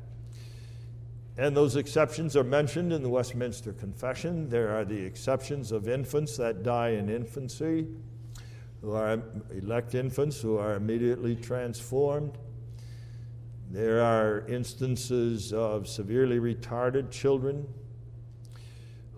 [1.36, 4.48] And those exceptions are mentioned in the Westminster Confession.
[4.48, 7.88] There are the exceptions of infants that die in infancy,
[8.80, 9.20] who are
[9.50, 12.38] elect infants who are immediately transformed.
[13.72, 17.66] There are instances of severely retarded children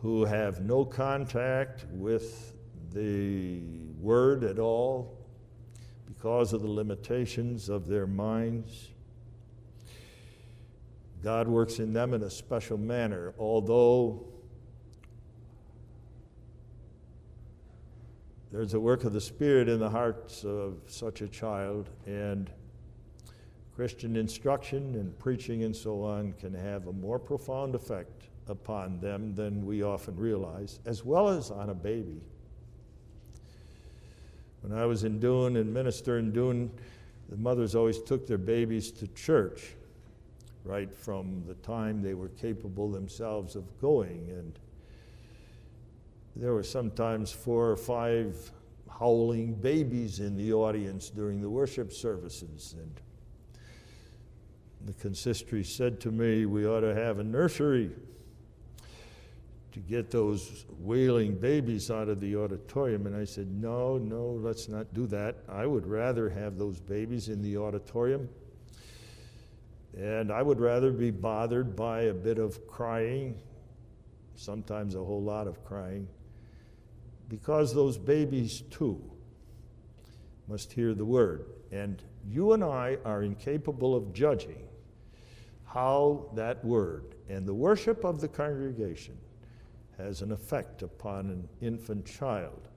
[0.00, 2.54] who have no contact with
[2.92, 3.62] the
[3.98, 5.18] Word at all,
[6.06, 8.90] because of the limitations of their minds.
[11.24, 14.24] God works in them in a special manner, although
[18.52, 22.52] there's a work of the Spirit in the hearts of such a child, and
[23.74, 29.34] Christian instruction and preaching and so on can have a more profound effect upon them
[29.34, 32.20] than we often realize, as well as on a baby.
[34.60, 36.70] When I was in Doon and minister in Doon,
[37.28, 39.74] the mothers always took their babies to church
[40.64, 44.26] right from the time they were capable themselves of going.
[44.30, 44.58] And
[46.36, 48.50] there were sometimes four or five
[48.88, 52.74] howling babies in the audience during the worship services.
[52.78, 53.00] And
[54.84, 57.90] the consistory said to me, We ought to have a nursery
[59.72, 63.06] to get those wailing babies out of the auditorium.
[63.06, 65.36] And I said, No, no, let's not do that.
[65.48, 68.28] I would rather have those babies in the auditorium.
[69.96, 73.40] And I would rather be bothered by a bit of crying,
[74.34, 76.08] sometimes a whole lot of crying,
[77.28, 79.00] because those babies too
[80.48, 81.46] must hear the word.
[81.70, 84.68] And you and I are incapable of judging
[85.74, 89.18] how that word and the worship of the congregation
[89.98, 92.68] has an effect upon an infant child.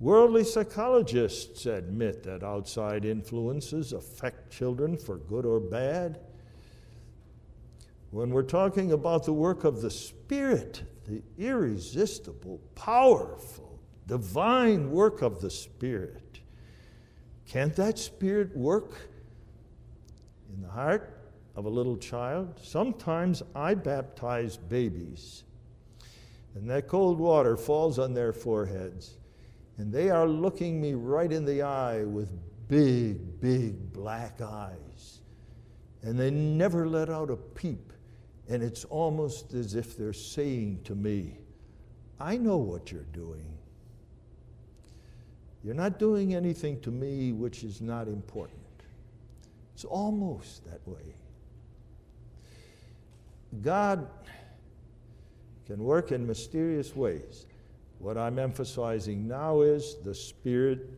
[0.00, 6.18] Worldly psychologists admit that outside influences affect children for good or bad.
[8.10, 15.40] When we're talking about the work of the Spirit, the irresistible, powerful, divine work of
[15.40, 16.40] the Spirit,
[17.46, 18.94] can't that Spirit work
[20.52, 21.17] in the heart
[21.58, 22.56] of a little child.
[22.62, 25.42] Sometimes I baptize babies,
[26.54, 29.18] and that cold water falls on their foreheads,
[29.76, 32.30] and they are looking me right in the eye with
[32.68, 35.18] big, big black eyes.
[36.02, 37.92] And they never let out a peep,
[38.48, 41.38] and it's almost as if they're saying to me,
[42.20, 43.58] I know what you're doing.
[45.64, 48.60] You're not doing anything to me which is not important.
[49.74, 51.17] It's almost that way.
[53.62, 54.08] God
[55.66, 57.46] can work in mysterious ways.
[57.98, 60.88] What I'm emphasizing now is the Spirit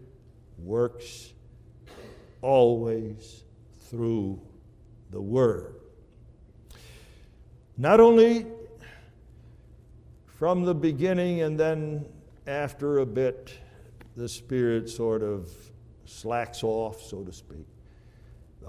[0.59, 1.33] works
[2.43, 3.45] always
[3.81, 4.41] through
[5.11, 5.77] the Word.
[7.77, 8.47] Not only
[10.27, 12.07] from the beginning and then
[12.47, 13.53] after a bit,
[14.17, 15.51] the Spirit sort of
[16.05, 17.67] slacks off, so to speak.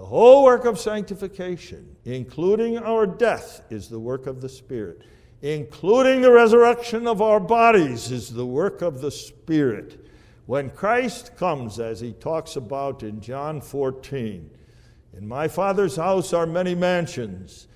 [0.02, 5.04] The whole work of sanctification, including our death, is the work of the Spirit.
[5.43, 10.04] Including the resurrection of our bodies is the work of the Spirit.
[10.47, 14.49] When Christ comes, as he talks about in John 14,
[15.16, 17.68] in my Father's house are many mansions.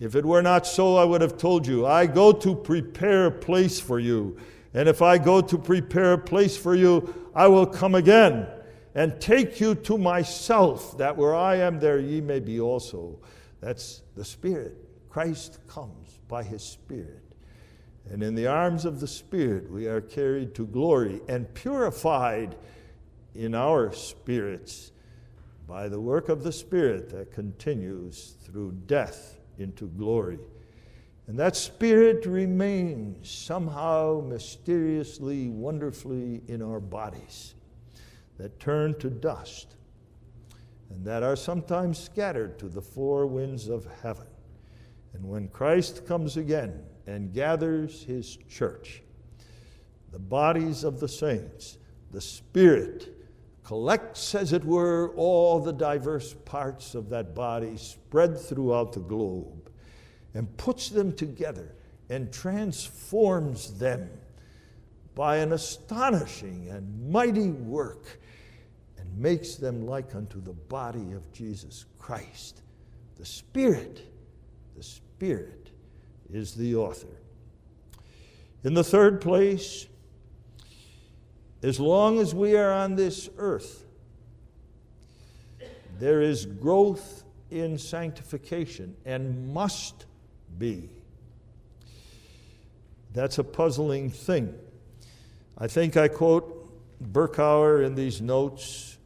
[0.00, 3.30] If it were not so, I would have told you, I go to prepare a
[3.30, 4.38] place for you.
[4.72, 8.46] And if I go to prepare a place for you, I will come again
[8.94, 13.18] and take you to myself, that where I am, there ye may be also.
[13.60, 14.76] That's the Spirit.
[15.08, 17.22] Christ comes by his Spirit.
[18.10, 22.56] And in the arms of the Spirit, we are carried to glory and purified
[23.34, 24.92] in our spirits
[25.66, 30.38] by the work of the Spirit that continues through death into glory.
[31.26, 37.54] And that Spirit remains somehow mysteriously, wonderfully in our bodies
[38.38, 39.76] that turn to dust
[40.90, 44.26] and that are sometimes scattered to the four winds of heaven.
[45.12, 49.02] And when Christ comes again and gathers his church,
[50.12, 51.78] the bodies of the saints,
[52.10, 53.14] the Spirit
[53.64, 59.70] collects, as it were, all the diverse parts of that body spread throughout the globe
[60.34, 61.74] and puts them together
[62.10, 64.10] and transforms them
[65.14, 68.20] by an astonishing and mighty work
[68.98, 72.62] and makes them like unto the body of Jesus Christ.
[73.16, 74.02] The Spirit,
[74.76, 75.70] the Spirit
[76.32, 77.20] is the author.
[78.64, 79.86] In the third place,
[81.62, 83.84] as long as we are on this earth,
[85.98, 90.06] there is growth in sanctification and must
[90.58, 90.90] be.
[93.12, 94.54] That's a puzzling thing.
[95.56, 96.68] I think I quote
[97.12, 98.98] Berkouwer in these notes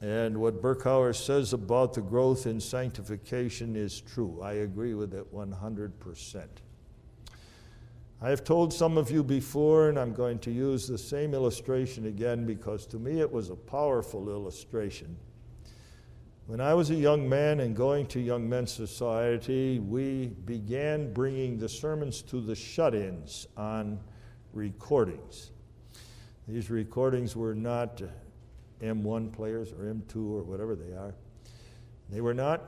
[0.00, 4.40] and what Berkouwer says about the growth in sanctification is true.
[4.42, 6.46] I agree with it 100%.
[8.20, 12.06] I have told some of you before, and I'm going to use the same illustration
[12.06, 15.16] again because to me it was a powerful illustration.
[16.46, 21.58] When I was a young man and going to Young Men's Society, we began bringing
[21.58, 24.00] the sermons to the shut ins on
[24.52, 25.50] recordings.
[26.48, 28.06] These recordings were not uh,
[28.82, 31.14] M1 players or M2 or whatever they are.
[32.08, 32.62] They were not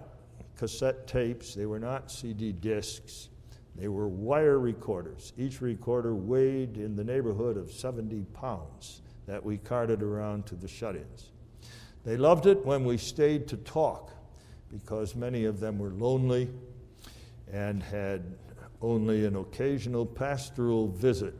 [0.58, 3.30] cassette tapes, they were not CD discs.
[3.74, 5.32] They were wire recorders.
[5.38, 10.68] Each recorder weighed in the neighborhood of 70 pounds that we carted around to the
[10.68, 11.30] shut ins.
[12.04, 14.10] They loved it when we stayed to talk
[14.70, 16.50] because many of them were lonely
[17.50, 18.36] and had
[18.82, 21.34] only an occasional pastoral visit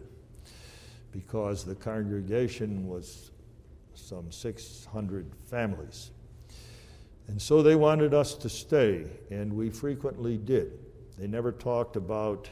[1.13, 3.31] because the congregation was
[3.95, 6.11] some 600 families.
[7.29, 10.79] And so they wanted us to stay, and we frequently did.
[11.19, 12.49] They never talked about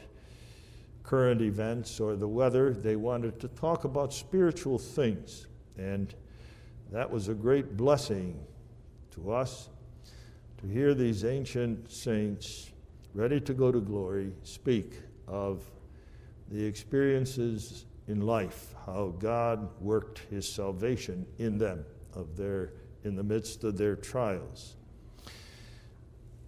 [1.03, 2.71] current events or the weather.
[2.71, 5.47] They wanted to talk about spiritual things.
[5.77, 6.13] And
[6.91, 8.39] that was a great blessing
[9.11, 9.69] to us
[10.59, 12.71] to hear these ancient saints
[13.13, 15.63] ready to go to glory speak of
[16.51, 23.23] the experiences in life, how God worked his salvation in them of their in the
[23.23, 24.75] midst of their trials.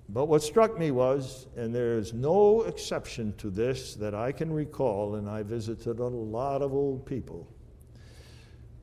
[0.09, 4.51] But what struck me was, and there is no exception to this that I can
[4.51, 7.47] recall, and I visited a lot of old people.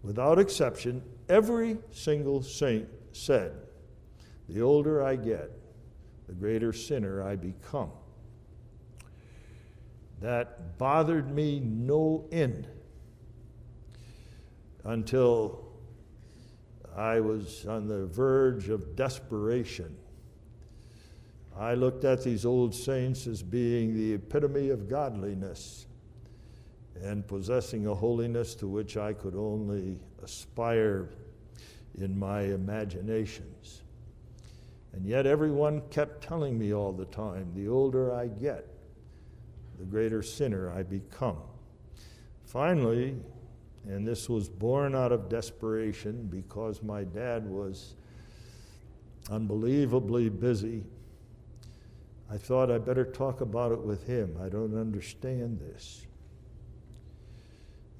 [0.02, 3.52] Without exception, every single saint said,
[4.48, 5.50] The older I get,
[6.26, 7.90] the greater sinner I become.
[10.20, 12.68] That bothered me no end
[14.84, 15.64] until
[16.96, 19.96] I was on the verge of desperation
[21.58, 25.86] I looked at these old saints as being the epitome of godliness
[27.02, 31.08] and possessing a holiness to which I could only aspire
[31.96, 33.82] in my imaginations.
[34.92, 38.64] And yet, everyone kept telling me all the time the older I get,
[39.78, 41.38] the greater sinner I become.
[42.44, 43.16] Finally,
[43.86, 47.94] and this was born out of desperation because my dad was
[49.30, 50.84] unbelievably busy
[52.30, 54.36] I thought I better talk about it with him.
[54.42, 56.06] I don't understand this.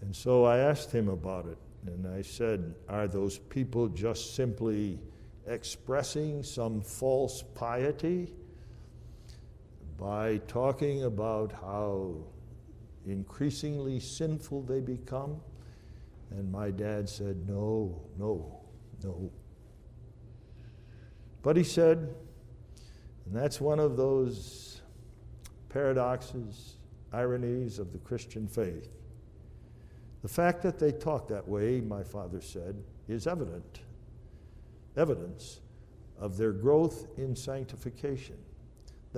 [0.02, 1.56] And so I asked him about it.
[1.86, 4.98] And I said, Are those people just simply
[5.46, 8.34] expressing some false piety
[9.98, 12.14] by talking about how
[13.06, 15.40] increasingly sinful they become?
[16.30, 18.60] And my dad said, No, no,
[19.02, 19.30] no.
[21.42, 22.14] But he said,
[23.28, 24.80] and that's one of those
[25.68, 26.76] paradoxes,
[27.12, 28.88] ironies of the Christian faith.
[30.22, 33.80] The fact that they talk that way, my father said, is evident,
[34.96, 35.60] evidence
[36.18, 38.36] of their growth in sanctification.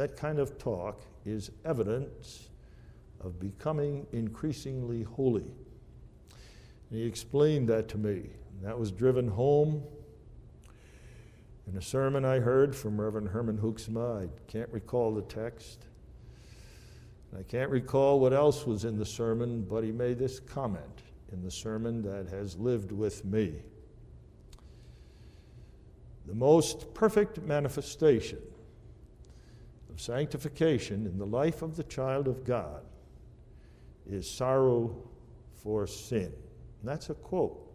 [0.00, 2.48] That kind of talk is evidence
[3.20, 5.44] of becoming increasingly holy.
[6.88, 8.30] And he explained that to me.
[8.62, 9.82] That was driven home
[11.70, 15.84] in a sermon I heard from Reverend Herman Hoeksema, I can't recall the text.
[17.38, 21.42] I can't recall what else was in the sermon, but he made this comment in
[21.42, 23.56] the sermon that has lived with me.
[26.24, 28.38] The most perfect manifestation
[29.90, 32.82] of sanctification in the life of the child of God
[34.08, 34.96] is sorrow
[35.62, 36.32] for sin.
[36.80, 37.66] And that's a quote.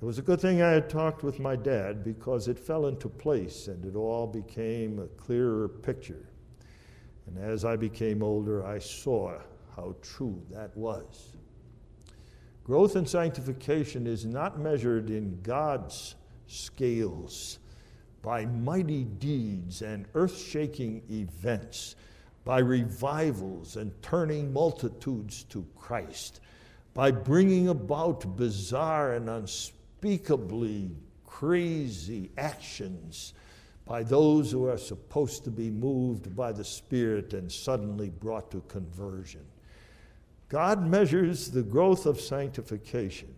[0.00, 3.08] It was a good thing I had talked with my dad because it fell into
[3.08, 6.28] place and it all became a clearer picture.
[7.26, 9.38] And as I became older, I saw
[9.74, 11.36] how true that was.
[12.64, 16.14] Growth in sanctification is not measured in God's
[16.46, 17.58] scales
[18.28, 21.96] by mighty deeds and earth shaking events,
[22.44, 26.42] by revivals and turning multitudes to Christ,
[26.92, 30.90] by bringing about bizarre and unspeakably
[31.24, 33.32] crazy actions
[33.86, 38.60] by those who are supposed to be moved by the Spirit and suddenly brought to
[38.68, 39.46] conversion.
[40.50, 43.34] God measures the growth of sanctification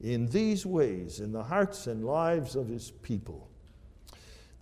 [0.00, 3.50] in these ways in the hearts and lives of His people.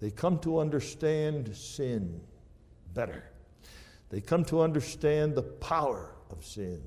[0.01, 2.21] They come to understand sin
[2.95, 3.25] better.
[4.09, 6.83] They come to understand the power of sin,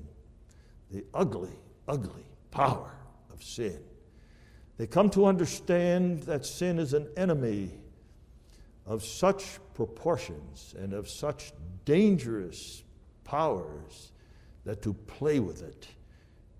[0.90, 1.56] the ugly,
[1.88, 2.92] ugly power
[3.32, 3.78] of sin.
[4.76, 7.70] They come to understand that sin is an enemy
[8.86, 11.52] of such proportions and of such
[11.84, 12.82] dangerous
[13.22, 14.12] powers
[14.64, 15.86] that to play with it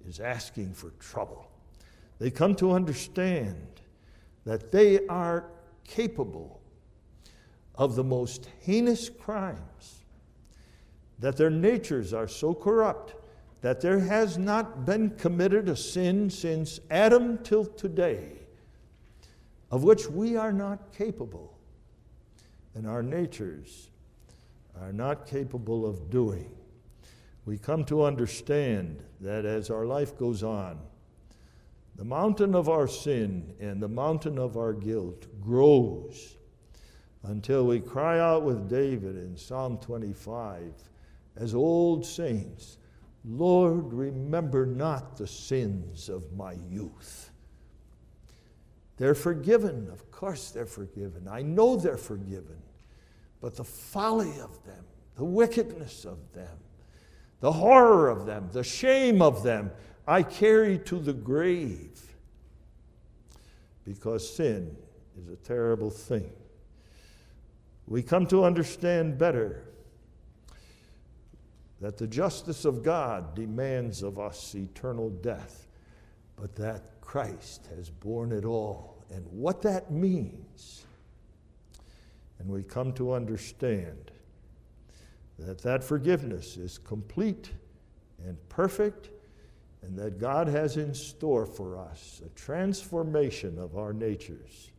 [0.07, 1.51] is asking for trouble.
[2.19, 3.67] They come to understand
[4.45, 5.47] that they are
[5.85, 6.61] capable
[7.75, 10.05] of the most heinous crimes,
[11.19, 13.15] that their natures are so corrupt
[13.61, 18.33] that there has not been committed a sin since Adam till today
[19.71, 21.59] of which we are not capable
[22.75, 23.91] and our natures
[24.81, 26.51] are not capable of doing.
[27.45, 30.79] We come to understand that as our life goes on,
[31.97, 36.37] the mountain of our sin and the mountain of our guilt grows
[37.23, 40.73] until we cry out with David in Psalm 25
[41.37, 42.79] as old saints
[43.25, 47.31] Lord, remember not the sins of my youth.
[48.99, 49.89] They're forgiven.
[49.91, 51.27] Of course, they're forgiven.
[51.29, 52.59] I know they're forgiven.
[53.41, 54.85] But the folly of them,
[55.17, 56.57] the wickedness of them,
[57.41, 59.71] the horror of them, the shame of them,
[60.07, 62.01] I carry to the grave.
[63.85, 64.77] Because sin
[65.19, 66.31] is a terrible thing.
[67.87, 69.65] We come to understand better
[71.81, 75.67] that the justice of God demands of us eternal death,
[76.37, 80.87] but that Christ has borne it all, and what that means.
[82.39, 84.11] And we come to understand
[85.39, 87.51] that that forgiveness is complete
[88.25, 89.11] and perfect,
[89.85, 94.71] and that God has in store for us a transformation of our natures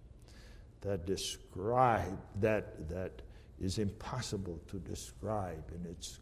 [0.82, 3.22] that describe that that
[3.60, 6.20] is impossible to describe in its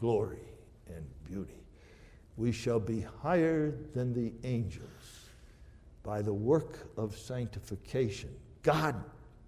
[0.00, 0.52] glory
[0.88, 1.64] and beauty.
[2.36, 5.28] We shall be higher than the angels
[6.02, 8.30] by the work of sanctification.
[8.62, 8.94] God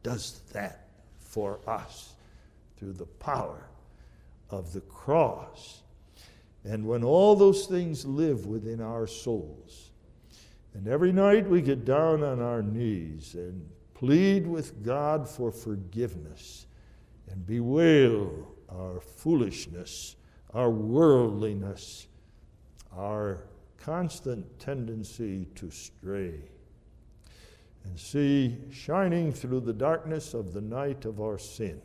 [0.03, 2.15] does that for us
[2.77, 3.69] through the power
[4.51, 5.83] of the cross.
[6.65, 9.91] And when all those things live within our souls,
[10.75, 16.67] and every night we get down on our knees and plead with God for forgiveness
[17.29, 20.17] and bewail our foolishness
[20.55, 22.09] our worldliness,
[22.97, 23.45] our
[23.79, 26.35] constant tendency to stray,
[27.85, 31.81] and see shining through the darkness of the night of our sin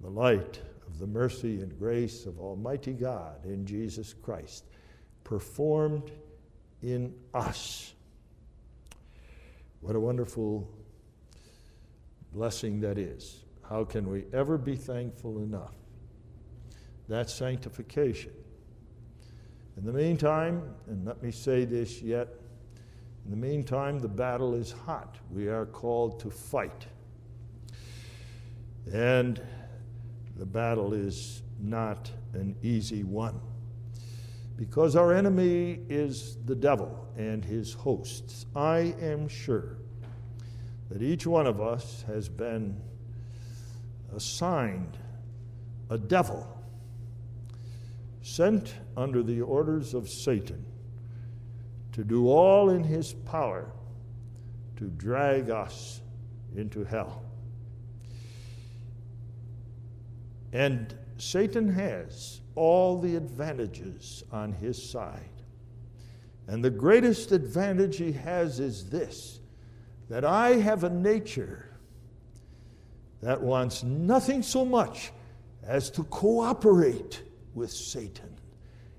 [0.00, 0.60] the light
[1.00, 4.64] the mercy and grace of Almighty God in Jesus Christ,
[5.24, 6.10] performed
[6.82, 7.94] in us.
[9.80, 10.68] What a wonderful
[12.32, 13.44] blessing that is.
[13.68, 15.74] How can we ever be thankful enough?
[17.08, 18.32] That's sanctification.
[19.76, 22.28] In the meantime, and let me say this yet,
[23.24, 25.16] in the meantime, the battle is hot.
[25.30, 26.86] We are called to fight.
[28.92, 29.40] And
[30.40, 33.38] the battle is not an easy one.
[34.56, 38.46] Because our enemy is the devil and his hosts.
[38.56, 39.76] I am sure
[40.88, 42.80] that each one of us has been
[44.16, 44.96] assigned
[45.90, 46.48] a devil
[48.22, 50.64] sent under the orders of Satan
[51.92, 53.70] to do all in his power
[54.78, 56.00] to drag us
[56.56, 57.29] into hell.
[60.52, 65.20] And Satan has all the advantages on his side.
[66.46, 69.40] And the greatest advantage he has is this
[70.08, 71.70] that I have a nature
[73.22, 75.12] that wants nothing so much
[75.62, 77.22] as to cooperate
[77.54, 78.34] with Satan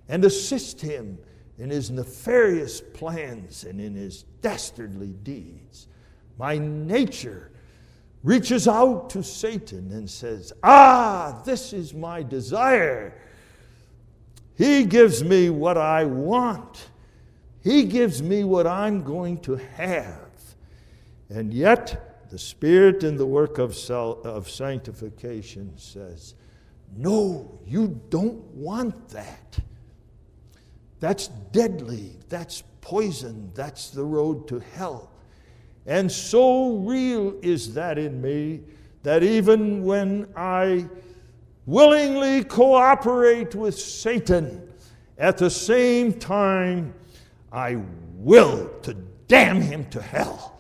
[0.08, 1.18] and assist him
[1.58, 5.88] in his nefarious plans and in his dastardly deeds.
[6.38, 7.52] My nature
[8.24, 13.14] reaches out to Satan and says, Ah, this is my desire.
[14.56, 16.90] He gives me what I want.
[17.62, 20.30] He gives me what I'm going to have.
[21.30, 26.36] And yet, the Spirit in the work of, of sanctification says,
[26.96, 29.60] no, you don't want that.
[31.00, 32.18] That's deadly.
[32.30, 33.52] That's poison.
[33.54, 35.11] That's the road to hell.
[35.86, 38.62] And so real is that in me
[39.04, 40.88] that even when I
[41.66, 44.68] willingly cooperate with Satan,
[45.18, 46.94] at the same time,
[47.52, 47.80] I
[48.16, 48.94] will to
[49.28, 50.60] damn him to hell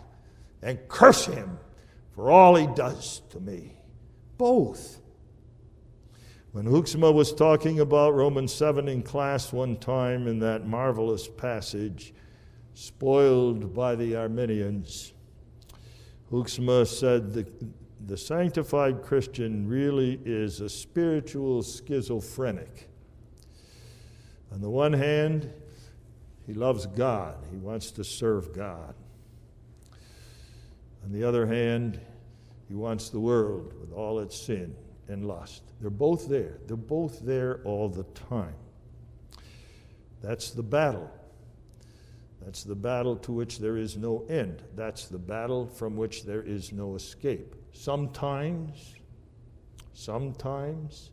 [0.62, 1.58] and curse him
[2.16, 3.74] for all he does to me.
[4.38, 5.00] Both.
[6.52, 12.14] When Hoeksema was talking about Romans 7 in class one time in that marvelous passage,
[12.74, 15.14] spoiled by the Arminians,
[16.32, 17.46] Hoeksema said the,
[18.08, 22.90] the sanctified Christian really is a spiritual schizophrenic.
[24.52, 25.52] On the one hand,
[26.48, 28.96] he loves God, he wants to serve God.
[31.04, 32.00] On the other hand,
[32.68, 34.76] he wants the world with all its sin
[35.08, 35.64] and lust.
[35.82, 36.60] They're both there.
[36.68, 38.56] They're both there all the time.
[40.22, 41.12] That's the battle.
[42.44, 44.64] That's the battle to which there is no end.
[44.76, 47.56] That's the battle from which there is no escape.
[47.72, 48.96] Sometimes,
[49.94, 51.12] sometimes,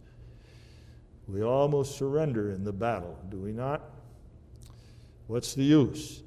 [1.26, 3.82] we almost surrender in the battle, do we not?
[5.26, 6.22] What's the use?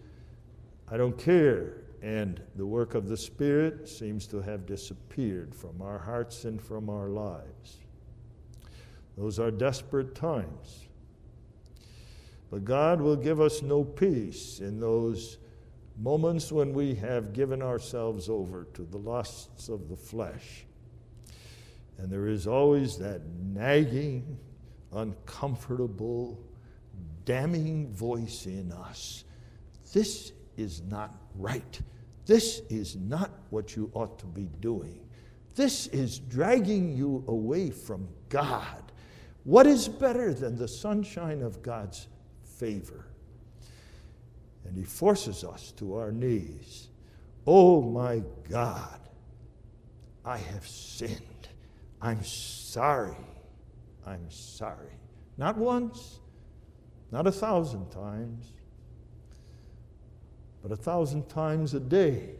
[0.90, 1.78] I don't care.
[2.04, 6.90] And the work of the Spirit seems to have disappeared from our hearts and from
[6.90, 7.78] our lives.
[9.18, 10.88] Those are desperate times.
[12.52, 15.38] But God will give us no peace in those
[15.98, 20.66] moments when we have given ourselves over to the lusts of the flesh.
[21.98, 24.38] And there is always that nagging,
[24.92, 26.44] uncomfortable,
[27.24, 29.24] damning voice in us.
[29.94, 31.80] This is not right.
[32.26, 35.00] This is not what you ought to be doing.
[35.56, 38.92] This is dragging you away from God.
[39.44, 42.08] What is better than the sunshine of God's
[42.62, 43.08] favor.
[44.66, 46.90] And he forces us to our knees.
[47.48, 49.00] Oh my God,
[50.24, 51.48] I have sinned.
[52.00, 53.18] I'm sorry.
[54.06, 54.94] I'm sorry.
[55.38, 56.20] Not once,
[57.12, 58.54] not a thousand times,
[60.62, 62.36] but a thousand times a day.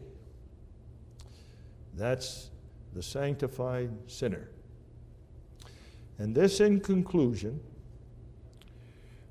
[1.94, 2.50] That's
[2.94, 4.48] the sanctified sinner.
[6.18, 7.58] And this, in conclusion,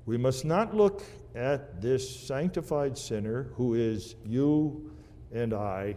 [0.06, 1.02] we must not look
[1.34, 4.90] at this sanctified sinner who is you
[5.32, 5.96] and I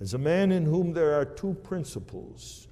[0.00, 2.68] as a man in whom there are two principles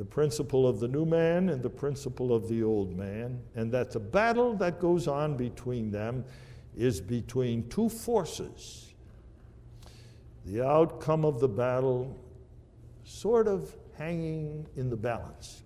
[0.00, 3.90] the principle of the new man and the principle of the old man, and that
[3.90, 6.24] the battle that goes on between them
[6.74, 8.94] is between two forces.
[10.46, 12.18] The outcome of the battle
[13.04, 15.64] sort of hanging in the balance.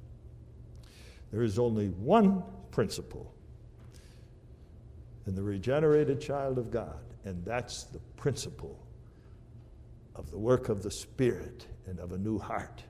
[1.34, 3.34] There is only one principle
[5.26, 8.78] in the regenerated child of God, and that's the principle
[10.14, 12.84] of the work of the Spirit and of a new heart.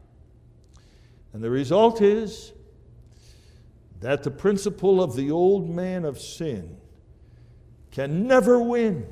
[1.33, 2.53] And the result is
[4.01, 6.77] that the principle of the old man of sin
[7.93, 9.07] can never win.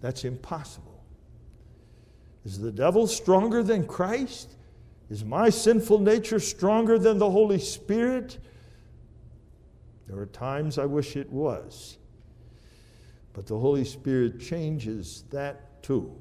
[0.00, 1.04] That's impossible.
[2.44, 4.56] Is the devil stronger than Christ?
[5.10, 8.38] Is my sinful nature stronger than the Holy Spirit?
[10.06, 11.98] There are times I wish it was.
[13.32, 16.16] But the Holy Spirit changes that too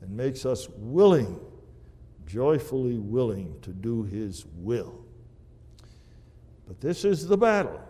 [0.00, 1.40] and makes us willing,
[2.26, 5.04] joyfully willing to do His will.
[6.66, 7.80] But this is the battle.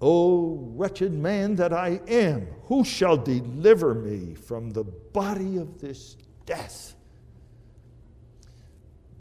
[0.00, 6.16] O wretched man that I am, who shall deliver me from the body of this
[6.46, 6.94] death?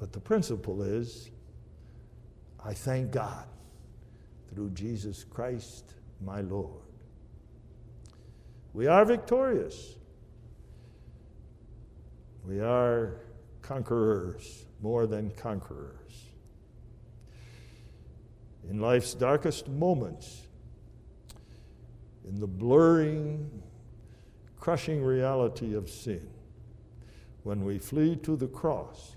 [0.04, 1.32] But the principle is
[2.62, 3.46] I thank God
[4.54, 6.84] through Jesus Christ, my Lord.
[8.74, 9.96] We are victorious.
[12.46, 13.22] We are
[13.62, 16.26] conquerors, more than conquerors.
[18.70, 20.48] In life's darkest moments,
[22.28, 23.50] in the blurring,
[24.60, 26.28] crushing reality of sin,
[27.44, 29.16] when we flee to the cross,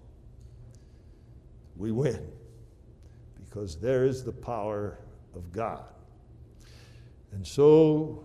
[1.77, 2.27] we win
[3.37, 4.99] because there is the power
[5.35, 5.85] of God.
[7.33, 8.25] And so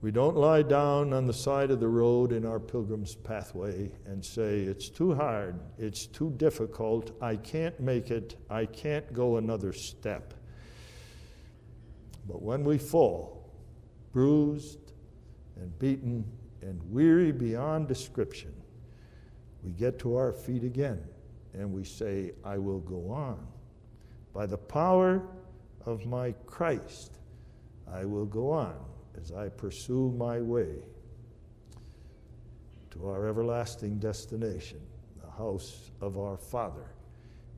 [0.00, 4.24] we don't lie down on the side of the road in our pilgrim's pathway and
[4.24, 9.72] say, It's too hard, it's too difficult, I can't make it, I can't go another
[9.72, 10.34] step.
[12.28, 13.50] But when we fall,
[14.12, 14.92] bruised
[15.56, 16.24] and beaten
[16.62, 18.54] and weary beyond description,
[19.62, 21.02] we get to our feet again
[21.54, 23.46] and we say, I will go on.
[24.32, 25.22] By the power
[25.86, 27.18] of my Christ,
[27.90, 28.74] I will go on
[29.20, 30.82] as I pursue my way
[32.90, 34.80] to our everlasting destination,
[35.22, 36.90] the house of our Father.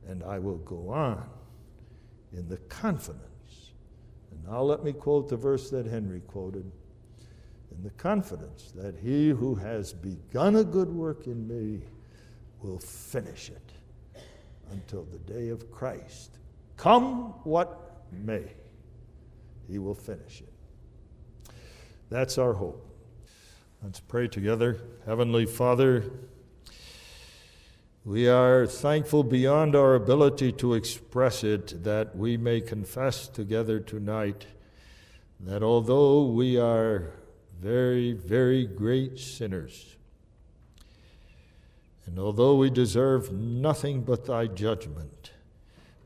[0.07, 1.27] And I will go on
[2.33, 3.71] in the confidence.
[4.31, 6.71] And now let me quote the verse that Henry quoted
[7.71, 11.81] in the confidence that he who has begun a good work in me
[12.61, 13.76] will finish it
[14.71, 16.37] until the day of Christ.
[16.75, 18.43] Come what may,
[19.67, 21.53] he will finish it.
[22.09, 22.83] That's our hope.
[23.83, 24.79] Let's pray together.
[25.05, 26.05] Heavenly Father,
[28.05, 34.45] we are thankful beyond our ability to express it that we may confess together tonight
[35.39, 37.11] that although we are
[37.59, 39.96] very, very great sinners.
[42.07, 45.33] And although we deserve nothing but thy judgment,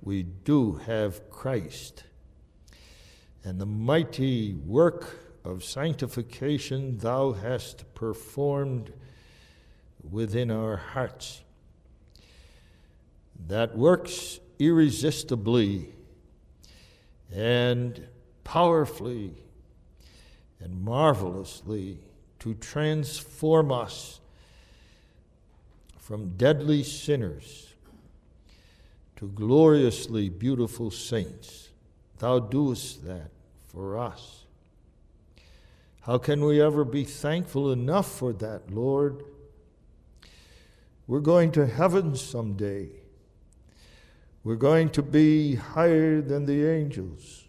[0.02, 2.06] we do have Christ.
[3.44, 8.91] And the mighty work of sanctification thou hast performed
[10.10, 11.44] within our hearts.
[13.48, 15.94] That works irresistibly
[17.32, 18.07] and
[18.44, 19.36] powerfully
[20.60, 21.99] and marvelously
[22.40, 24.20] to transform us
[26.02, 27.76] from deadly sinners
[29.15, 31.69] to gloriously beautiful saints.
[32.18, 33.30] Thou doest that
[33.68, 34.45] for us.
[36.02, 39.23] How can we ever be thankful enough for that, Lord?
[41.06, 42.90] We're going to heaven someday.
[44.44, 47.44] We're going to be higher than the angels.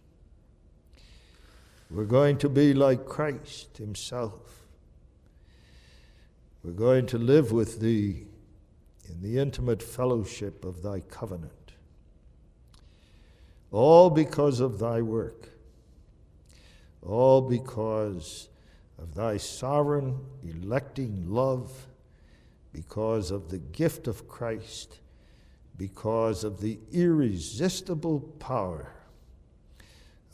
[1.91, 4.67] We're going to be like Christ Himself.
[6.63, 8.27] We're going to live with Thee
[9.09, 11.73] in the intimate fellowship of Thy covenant.
[13.71, 15.49] All because of Thy work.
[17.03, 18.49] All because
[18.99, 21.87] of Thy sovereign electing love,
[22.73, 25.01] because of the gift of Christ,
[25.77, 28.93] because of the irresistible power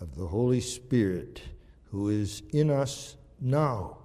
[0.00, 1.42] of the Holy Spirit
[1.90, 3.98] who is in us now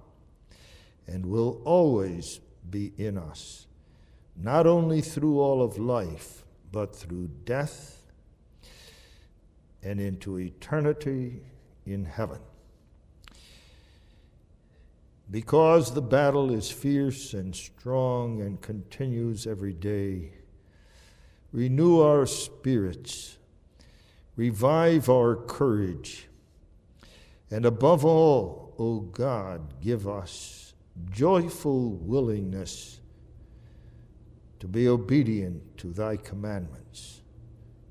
[1.06, 3.66] and will always be in us,
[4.36, 8.06] not only through all of life, but through death
[9.82, 11.42] and into eternity
[11.86, 12.40] in heaven.
[15.30, 20.32] Because the battle is fierce and strong and continues every day,
[21.52, 23.38] renew our spirits
[24.36, 26.28] revive our courage,
[27.50, 30.74] and above all, O God, give us
[31.10, 33.00] joyful willingness
[34.64, 37.20] to be obedient to thy commandments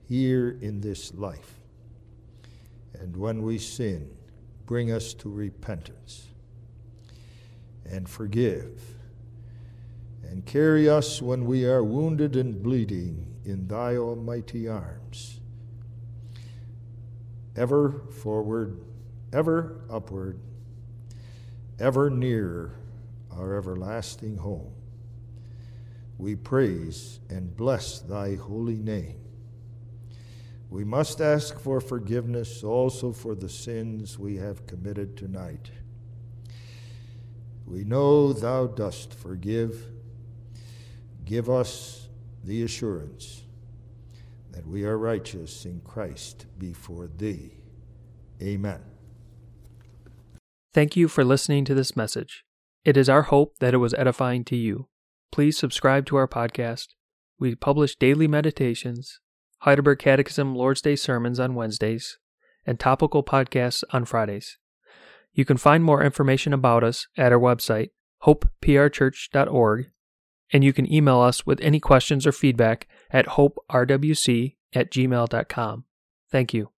[0.10, 1.60] here in this life.
[2.96, 4.10] And when we sin,
[4.66, 6.30] bring us to repentance
[7.86, 8.82] and forgive
[10.24, 15.42] and carry us when we are wounded and bleeding in thy almighty arms
[17.56, 18.82] ever forward,
[19.32, 20.40] ever upward,
[21.80, 22.74] ever nearer
[23.32, 24.74] our everlasting home.
[26.18, 29.20] We praise and bless thy holy name.
[30.70, 35.70] We must ask for forgiveness also for the sins we have committed tonight.
[37.66, 39.88] We know thou dost forgive.
[41.26, 42.10] Give us
[42.44, 43.44] the assurance
[44.52, 47.52] that we are righteous in Christ before thee.
[48.42, 48.82] Amen.
[50.74, 52.44] Thank you for listening to this message.
[52.84, 54.88] It is our hope that it was edifying to you.
[55.34, 56.90] Please subscribe to our podcast.
[57.40, 59.20] We publish daily meditations,
[59.62, 62.20] Heidelberg Catechism Lord's Day sermons on Wednesdays,
[62.68, 64.60] and topical podcasts on Fridays.
[65.34, 67.90] You can find more information about us at our website,
[68.24, 69.90] hopeprchurch.org,
[70.52, 75.86] and you can email us with any questions or feedback at hoperwc at gmail.com.
[76.30, 76.73] Thank you.